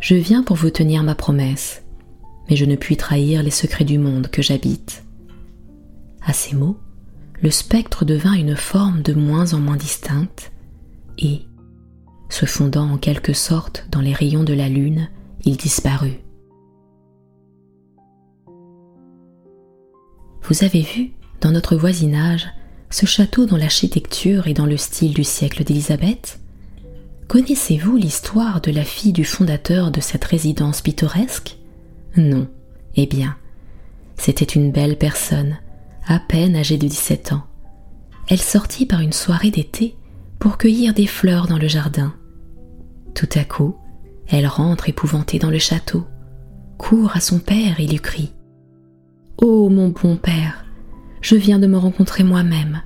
[0.00, 1.82] Je viens pour vous tenir ma promesse,
[2.48, 5.04] mais je ne puis trahir les secrets du monde que j'habite.
[6.24, 6.78] À ces mots,
[7.42, 10.52] le spectre devint une forme de moins en moins distincte,
[11.18, 11.42] et,
[12.28, 15.10] se fondant en quelque sorte dans les rayons de la lune,
[15.44, 16.20] il disparut.
[20.48, 22.46] Vous avez vu, dans notre voisinage,
[22.88, 26.38] ce château dont l'architecture est dans le style du siècle d'Élisabeth?
[27.26, 31.56] Connaissez-vous l'histoire de la fille du fondateur de cette résidence pittoresque?
[32.16, 32.46] Non.
[32.94, 33.36] Eh bien,
[34.16, 35.56] c'était une belle personne,
[36.06, 37.42] à peine âgée de 17 ans.
[38.28, 39.96] Elle sortit par une soirée d'été
[40.38, 42.14] pour cueillir des fleurs dans le jardin.
[43.16, 43.74] Tout à coup,
[44.28, 46.06] elle rentre épouvantée dans le château,
[46.78, 48.32] court à son père et lui crie
[49.38, 50.64] Oh mon bon père,
[51.20, 52.80] je viens de me rencontrer moi-même.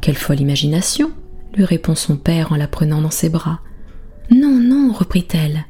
[0.00, 1.10] Quelle folle imagination
[1.54, 3.60] lui répond son père en la prenant dans ses bras.
[4.30, 5.64] Non, non, reprit-elle,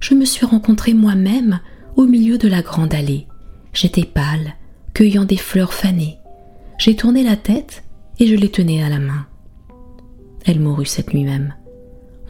[0.00, 1.60] je me suis rencontrée moi-même
[1.96, 3.26] au milieu de la grande allée.
[3.74, 4.54] J'étais pâle,
[4.94, 6.16] cueillant des fleurs fanées.
[6.78, 7.84] J'ai tourné la tête
[8.18, 9.26] et je les tenais à la main.
[10.46, 11.54] Elle mourut cette nuit même.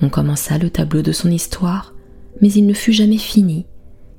[0.03, 1.95] On commença le tableau de son histoire,
[2.41, 3.67] mais il ne fut jamais fini,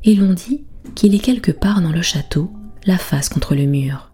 [0.06, 0.64] et l'on dit
[0.96, 2.52] qu'il est quelque part dans le château,
[2.86, 4.12] la face contre le mur.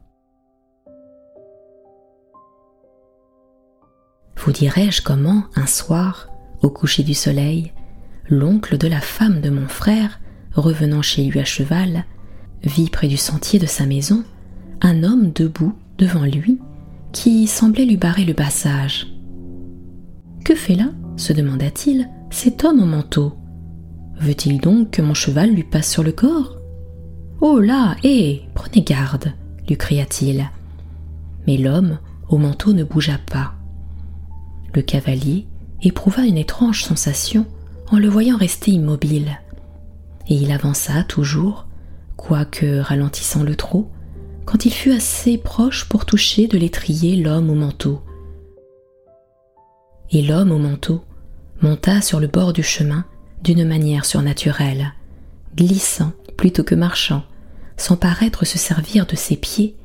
[4.37, 6.29] Vous dirai-je comment, un soir,
[6.61, 7.73] au coucher du soleil,
[8.27, 10.19] l'oncle de la femme de mon frère,
[10.53, 12.05] revenant chez lui à cheval,
[12.63, 14.23] vit près du sentier de sa maison
[14.81, 16.59] un homme debout devant lui
[17.11, 19.07] qui semblait lui barrer le passage.
[20.45, 23.33] Que fait là se demanda-t-il cet homme en manteau?
[24.19, 26.60] Veut-il donc que mon cheval lui passe sur le corps?
[27.43, 29.33] Oh là, hé, prenez garde,
[29.67, 30.47] lui cria-t-il.
[31.47, 31.97] Mais l'homme
[32.29, 33.55] au manteau ne bougea pas.
[34.75, 35.47] Le cavalier
[35.81, 37.47] éprouva une étrange sensation
[37.89, 39.39] en le voyant rester immobile,
[40.27, 41.65] et il avança toujours,
[42.15, 43.89] quoique ralentissant le trot,
[44.45, 48.03] quand il fut assez proche pour toucher de l'étrier l'homme au manteau.
[50.11, 51.03] Et l'homme au manteau
[51.63, 53.03] monta sur le bord du chemin
[53.43, 54.93] d'une manière surnaturelle,
[55.55, 57.23] glissant plutôt que marchant,
[57.81, 59.75] sans paraître se servir de ses pieds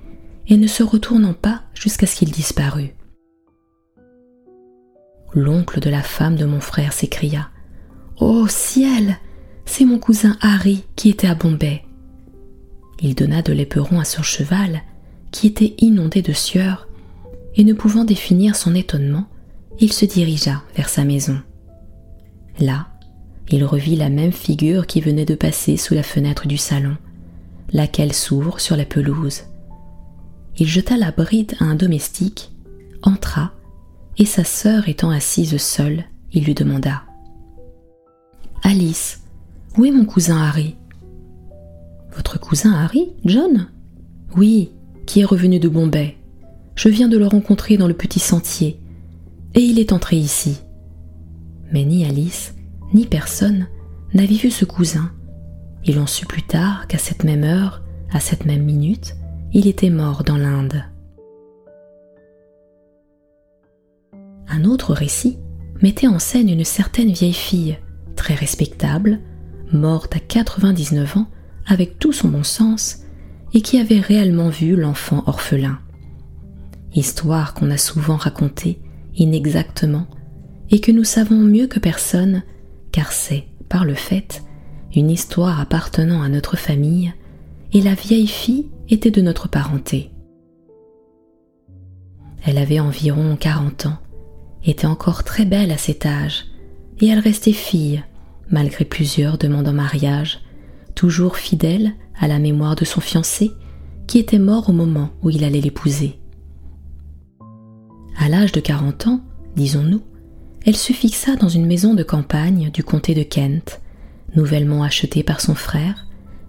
[0.49, 2.95] et ne se retournant pas jusqu'à ce qu'il disparût.
[5.33, 7.49] L'oncle de la femme de mon frère s'écria
[8.21, 9.19] Oh ciel
[9.65, 11.85] C'est mon cousin Harry qui était à Bombay.
[13.01, 14.83] Il donna de l'éperon à son cheval,
[15.31, 16.89] qui était inondé de sueur,
[17.57, 19.27] et ne pouvant définir son étonnement,
[19.81, 21.39] il se dirigea vers sa maison.
[22.59, 22.89] Là,
[23.51, 26.97] il revit la même figure qui venait de passer sous la fenêtre du salon,
[27.73, 29.43] laquelle s'ouvre sur la pelouse,
[30.59, 32.53] il jeta la bride à un domestique,
[33.03, 33.53] entra,
[34.19, 37.03] et sa sœur étant assise seule, il lui demanda
[38.63, 39.23] Alice,
[39.77, 40.77] où est mon cousin Harry?
[42.15, 43.69] Votre cousin Harry, John?
[44.37, 44.73] Oui,
[45.05, 46.17] qui est revenu de Bombay.
[46.75, 48.81] Je viens de le rencontrer dans le petit sentier,
[49.55, 50.59] et il est entré ici.
[51.73, 52.55] Mais ni Alice,
[52.95, 53.67] ni personne
[54.15, 55.13] n'avait vu ce cousin.
[55.89, 59.15] Il en sut plus tard qu'à cette même heure, à cette même minute,
[59.53, 60.85] il était mort dans l'Inde.
[64.49, 65.39] Un autre récit
[65.83, 67.79] mettait en scène une certaine vieille fille,
[68.17, 69.21] très respectable,
[69.73, 71.27] morte à 99 ans
[71.67, 73.03] avec tout son bon sens,
[73.55, 75.79] et qui avait réellement vu l'enfant orphelin.
[76.95, 78.81] Histoire qu'on a souvent racontée
[79.15, 80.09] inexactement
[80.71, 82.43] et que nous savons mieux que personne,
[82.93, 84.43] car c'est, par le fait,
[84.97, 87.13] une histoire appartenant à notre famille,
[87.73, 90.11] et la vieille fille était de notre parenté.
[92.45, 93.99] Elle avait environ 40 ans,
[94.65, 96.47] était encore très belle à cet âge,
[97.01, 98.03] et elle restait fille,
[98.51, 100.41] malgré plusieurs demandes en mariage,
[100.95, 103.53] toujours fidèle à la mémoire de son fiancé,
[104.07, 106.19] qui était mort au moment où il allait l'épouser.
[108.19, 109.21] À l'âge de 40 ans,
[109.57, 110.01] disons-nous,
[110.65, 113.83] elle se fixa dans une maison de campagne du comté de Kent,
[114.35, 116.07] nouvellement achetée par son frère,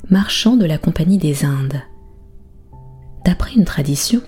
[0.10, 1.82] marchand de la Compagnie des Indes.
[3.26, 4.22] D'après une tradition,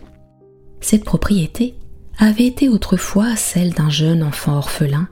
[0.82, 1.76] cette propriété
[2.18, 5.08] avait été autrefois celle d'un jeune enfant orphelin,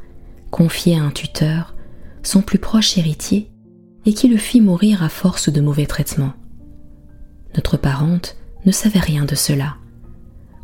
[0.52, 1.76] confié à un tuteur,
[2.24, 3.50] son plus proche héritier,
[4.06, 6.34] et qui le fit mourir à force de mauvais traitements.
[7.56, 9.76] Notre parente ne savait rien de cela.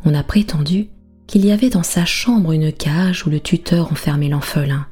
[0.04, 0.88] On a prétendu
[1.26, 4.86] qu'il y avait dans sa chambre une cage où le tuteur enfermait l'orphelin.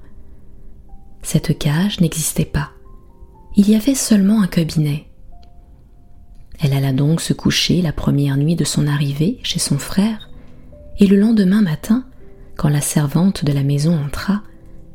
[1.23, 2.71] Cette cage n'existait pas.
[3.57, 5.07] Il y avait seulement un cabinet.
[6.61, 10.31] Elle alla donc se coucher la première nuit de son arrivée chez son frère,
[10.99, 12.05] et le lendemain matin,
[12.57, 14.43] quand la servante de la maison entra,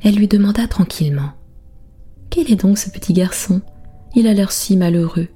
[0.03, 1.32] elle lui demanda tranquillement
[2.30, 3.61] Quel est donc ce petit garçon?
[4.15, 5.28] Il a l'air si malheureux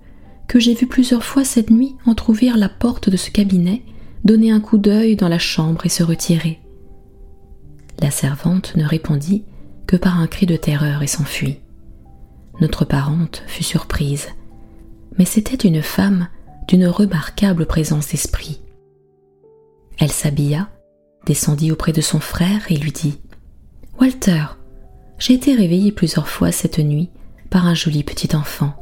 [0.47, 3.83] que j'ai vu plusieurs fois cette nuit entr'ouvrir la porte de ce cabinet,
[4.25, 6.59] donner un coup d'œil dans la chambre et se retirer.
[8.01, 9.45] La servante ne répondit
[9.97, 11.59] par un cri de terreur et s'enfuit.
[12.59, 14.27] Notre parente fut surprise
[15.17, 16.27] mais c'était une femme
[16.67, 18.61] d'une remarquable présence d'esprit.
[19.99, 20.69] Elle s'habilla,
[21.25, 23.19] descendit auprès de son frère et lui dit
[23.99, 24.43] Walter,
[25.19, 27.09] j'ai été réveillée plusieurs fois cette nuit
[27.49, 28.73] par un joli petit enfant,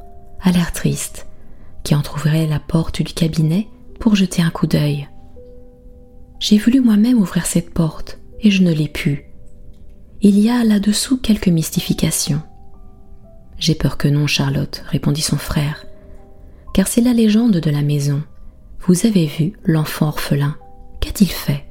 [0.42, 1.28] à l'air triste,
[1.84, 3.68] qui entr'ouvrait la porte du cabinet
[4.00, 5.10] pour jeter un coup d'œil.
[6.40, 9.29] J'ai voulu moi-même ouvrir cette porte et je ne l'ai pu.
[10.22, 12.42] Il y a là-dessous quelques mystifications.
[13.58, 15.86] J'ai peur que non, Charlotte, répondit son frère,
[16.74, 18.22] car c'est la légende de la maison.
[18.82, 20.58] Vous avez vu l'enfant orphelin.
[21.00, 21.66] Qu'a-t-il fait?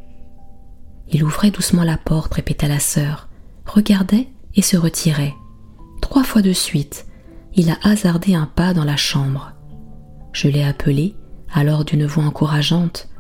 [1.11, 3.29] Il ouvrait doucement la porte, répéta la sœur,
[3.67, 5.35] regardait et se retirait.
[6.01, 7.05] Trois fois de suite,
[7.55, 9.53] il a hasardé un pas dans la chambre.
[10.33, 11.15] Je l'ai appelé,
[11.53, 13.11] alors d'une voix encourageante,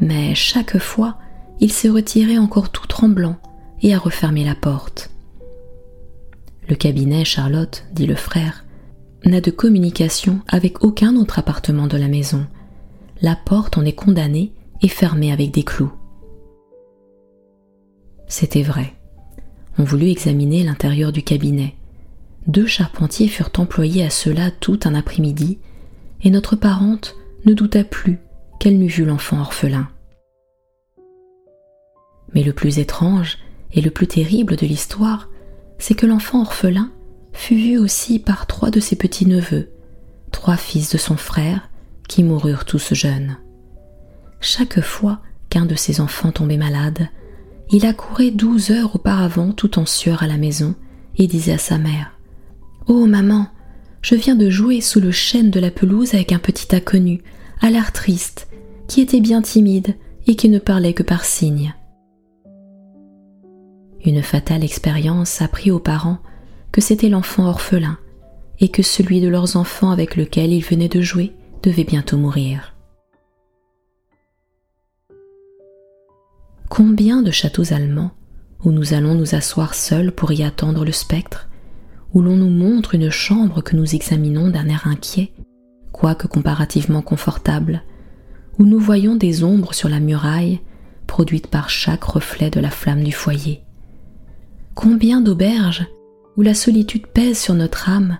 [0.00, 1.18] mais chaque fois,
[1.60, 3.36] il s'est retiré encore tout tremblant
[3.82, 5.10] et a refermé la porte.
[6.68, 8.64] Le cabinet, Charlotte, dit le frère,
[9.24, 12.46] n'a de communication avec aucun autre appartement de la maison.
[13.20, 15.92] La porte en est condamnée et fermée avec des clous.
[18.26, 18.94] C'était vrai.
[19.78, 21.74] On voulut examiner l'intérieur du cabinet.
[22.46, 25.58] Deux charpentiers furent employés à cela tout un après-midi,
[26.22, 28.18] et notre parente ne douta plus
[28.58, 29.88] qu'elle n'eût vu l'enfant orphelin.
[32.34, 33.38] Mais le plus étrange
[33.72, 35.28] et le plus terrible de l'histoire,
[35.78, 36.92] c'est que l'enfant orphelin
[37.32, 39.70] fut vu aussi par trois de ses petits-neveux,
[40.30, 41.70] trois fils de son frère,
[42.08, 43.38] qui moururent tous jeunes.
[44.40, 47.08] Chaque fois qu'un de ses enfants tombait malade,
[47.70, 50.74] il accourait douze heures auparavant tout en sueur à la maison
[51.16, 52.18] et disait à sa mère
[52.86, 53.46] Oh maman,
[54.02, 57.22] je viens de jouer sous le chêne de la pelouse avec un petit inconnu,
[57.60, 58.48] à l'air triste,
[58.88, 59.96] qui était bien timide
[60.26, 61.74] et qui ne parlait que par signes.
[64.04, 66.18] Une fatale expérience apprit aux parents
[66.72, 67.98] que c'était l'enfant orphelin
[68.58, 71.32] et que celui de leurs enfants avec lequel ils venaient de jouer
[71.62, 72.74] devait bientôt mourir.
[76.68, 78.12] Combien de châteaux allemands
[78.64, 81.48] où nous allons nous asseoir seuls pour y attendre le spectre,
[82.14, 85.32] où l'on nous montre une chambre que nous examinons d'un air inquiet,
[85.90, 87.82] quoique comparativement confortable,
[88.58, 90.60] où nous voyons des ombres sur la muraille
[91.06, 93.62] produites par chaque reflet de la flamme du foyer.
[94.74, 95.86] Combien d'auberges
[96.36, 98.18] où la solitude pèse sur notre âme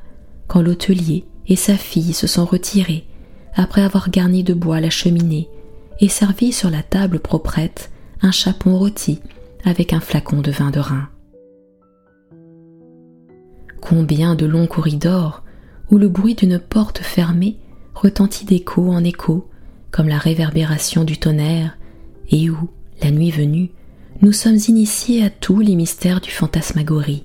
[0.49, 3.05] quand l'hôtelier et sa fille se sont retirés
[3.55, 5.49] après avoir garni de bois la cheminée
[6.01, 7.91] et servit sur la table proprette
[8.21, 9.21] un chapon rôti
[9.65, 11.09] avec un flacon de vin de Rhin.
[13.81, 15.43] Combien de longs corridors
[15.91, 17.59] où le bruit d'une porte fermée
[17.95, 19.49] retentit d'écho en écho
[19.91, 21.77] comme la réverbération du tonnerre
[22.31, 22.71] et où,
[23.03, 23.71] la nuit venue,
[24.23, 27.25] nous sommes initiés à tous les mystères du fantasmagorie.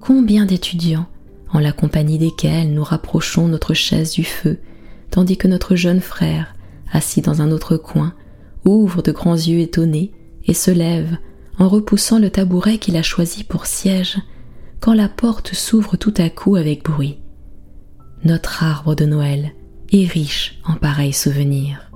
[0.00, 1.06] Combien d'étudiants,
[1.52, 4.58] en la compagnie desquels nous rapprochons notre chaise du feu,
[5.10, 6.56] tandis que notre jeune frère,
[6.90, 8.12] assis dans un autre coin,
[8.64, 10.12] ouvre de grands yeux étonnés
[10.44, 11.16] et se lève
[11.60, 14.18] en repoussant le tabouret qu'il a choisi pour siège,
[14.80, 17.18] quand la porte s'ouvre tout à coup avec bruit.
[18.24, 19.52] Notre arbre de Noël
[19.92, 21.89] est riche en pareils souvenirs.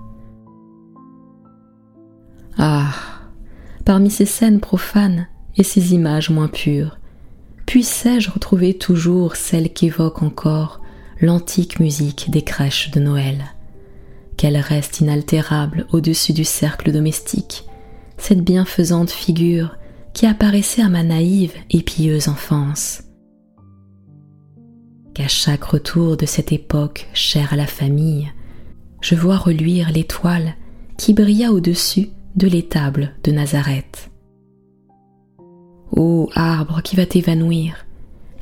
[2.59, 2.95] Ah,
[3.85, 5.27] parmi ces scènes profanes
[5.57, 6.99] et ces images moins pures,
[7.67, 10.81] puissais-je retrouver toujours celle qu'évoque encore
[11.21, 13.45] l'antique musique des crèches de Noël?
[14.37, 17.65] Qu'elle reste inaltérable au-dessus du cercle domestique,
[18.17, 19.77] cette bienfaisante figure
[20.13, 23.03] qui apparaissait à ma naïve et pieuse enfance.
[25.13, 28.33] Qu'à chaque retour de cette époque chère à la famille,
[29.01, 30.55] je vois reluire l'étoile
[30.97, 34.11] qui brilla au-dessus de l'étable de Nazareth.
[35.93, 37.87] Ô arbre qui va t'évanouir,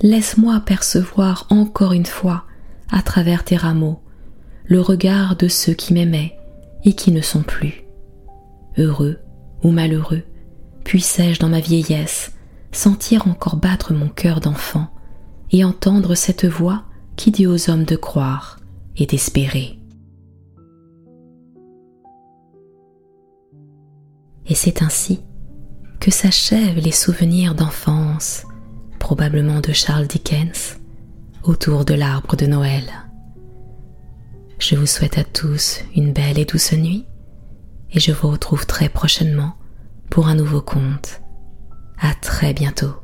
[0.00, 2.44] laisse-moi percevoir encore une fois,
[2.90, 4.00] à travers tes rameaux,
[4.64, 6.36] le regard de ceux qui m'aimaient
[6.84, 7.84] et qui ne sont plus.
[8.78, 9.18] Heureux
[9.62, 10.22] ou malheureux,
[10.84, 12.32] puissais-je dans ma vieillesse
[12.72, 14.88] sentir encore battre mon cœur d'enfant
[15.50, 16.84] et entendre cette voix
[17.16, 18.58] qui dit aux hommes de croire
[18.96, 19.81] et d'espérer.
[24.46, 25.20] Et c'est ainsi
[26.00, 28.44] que s'achèvent les souvenirs d'enfance,
[28.98, 30.78] probablement de Charles Dickens,
[31.42, 32.84] autour de l'arbre de Noël.
[34.58, 37.06] Je vous souhaite à tous une belle et douce nuit
[37.92, 39.54] et je vous retrouve très prochainement
[40.10, 41.20] pour un nouveau conte.
[42.00, 43.01] À très bientôt.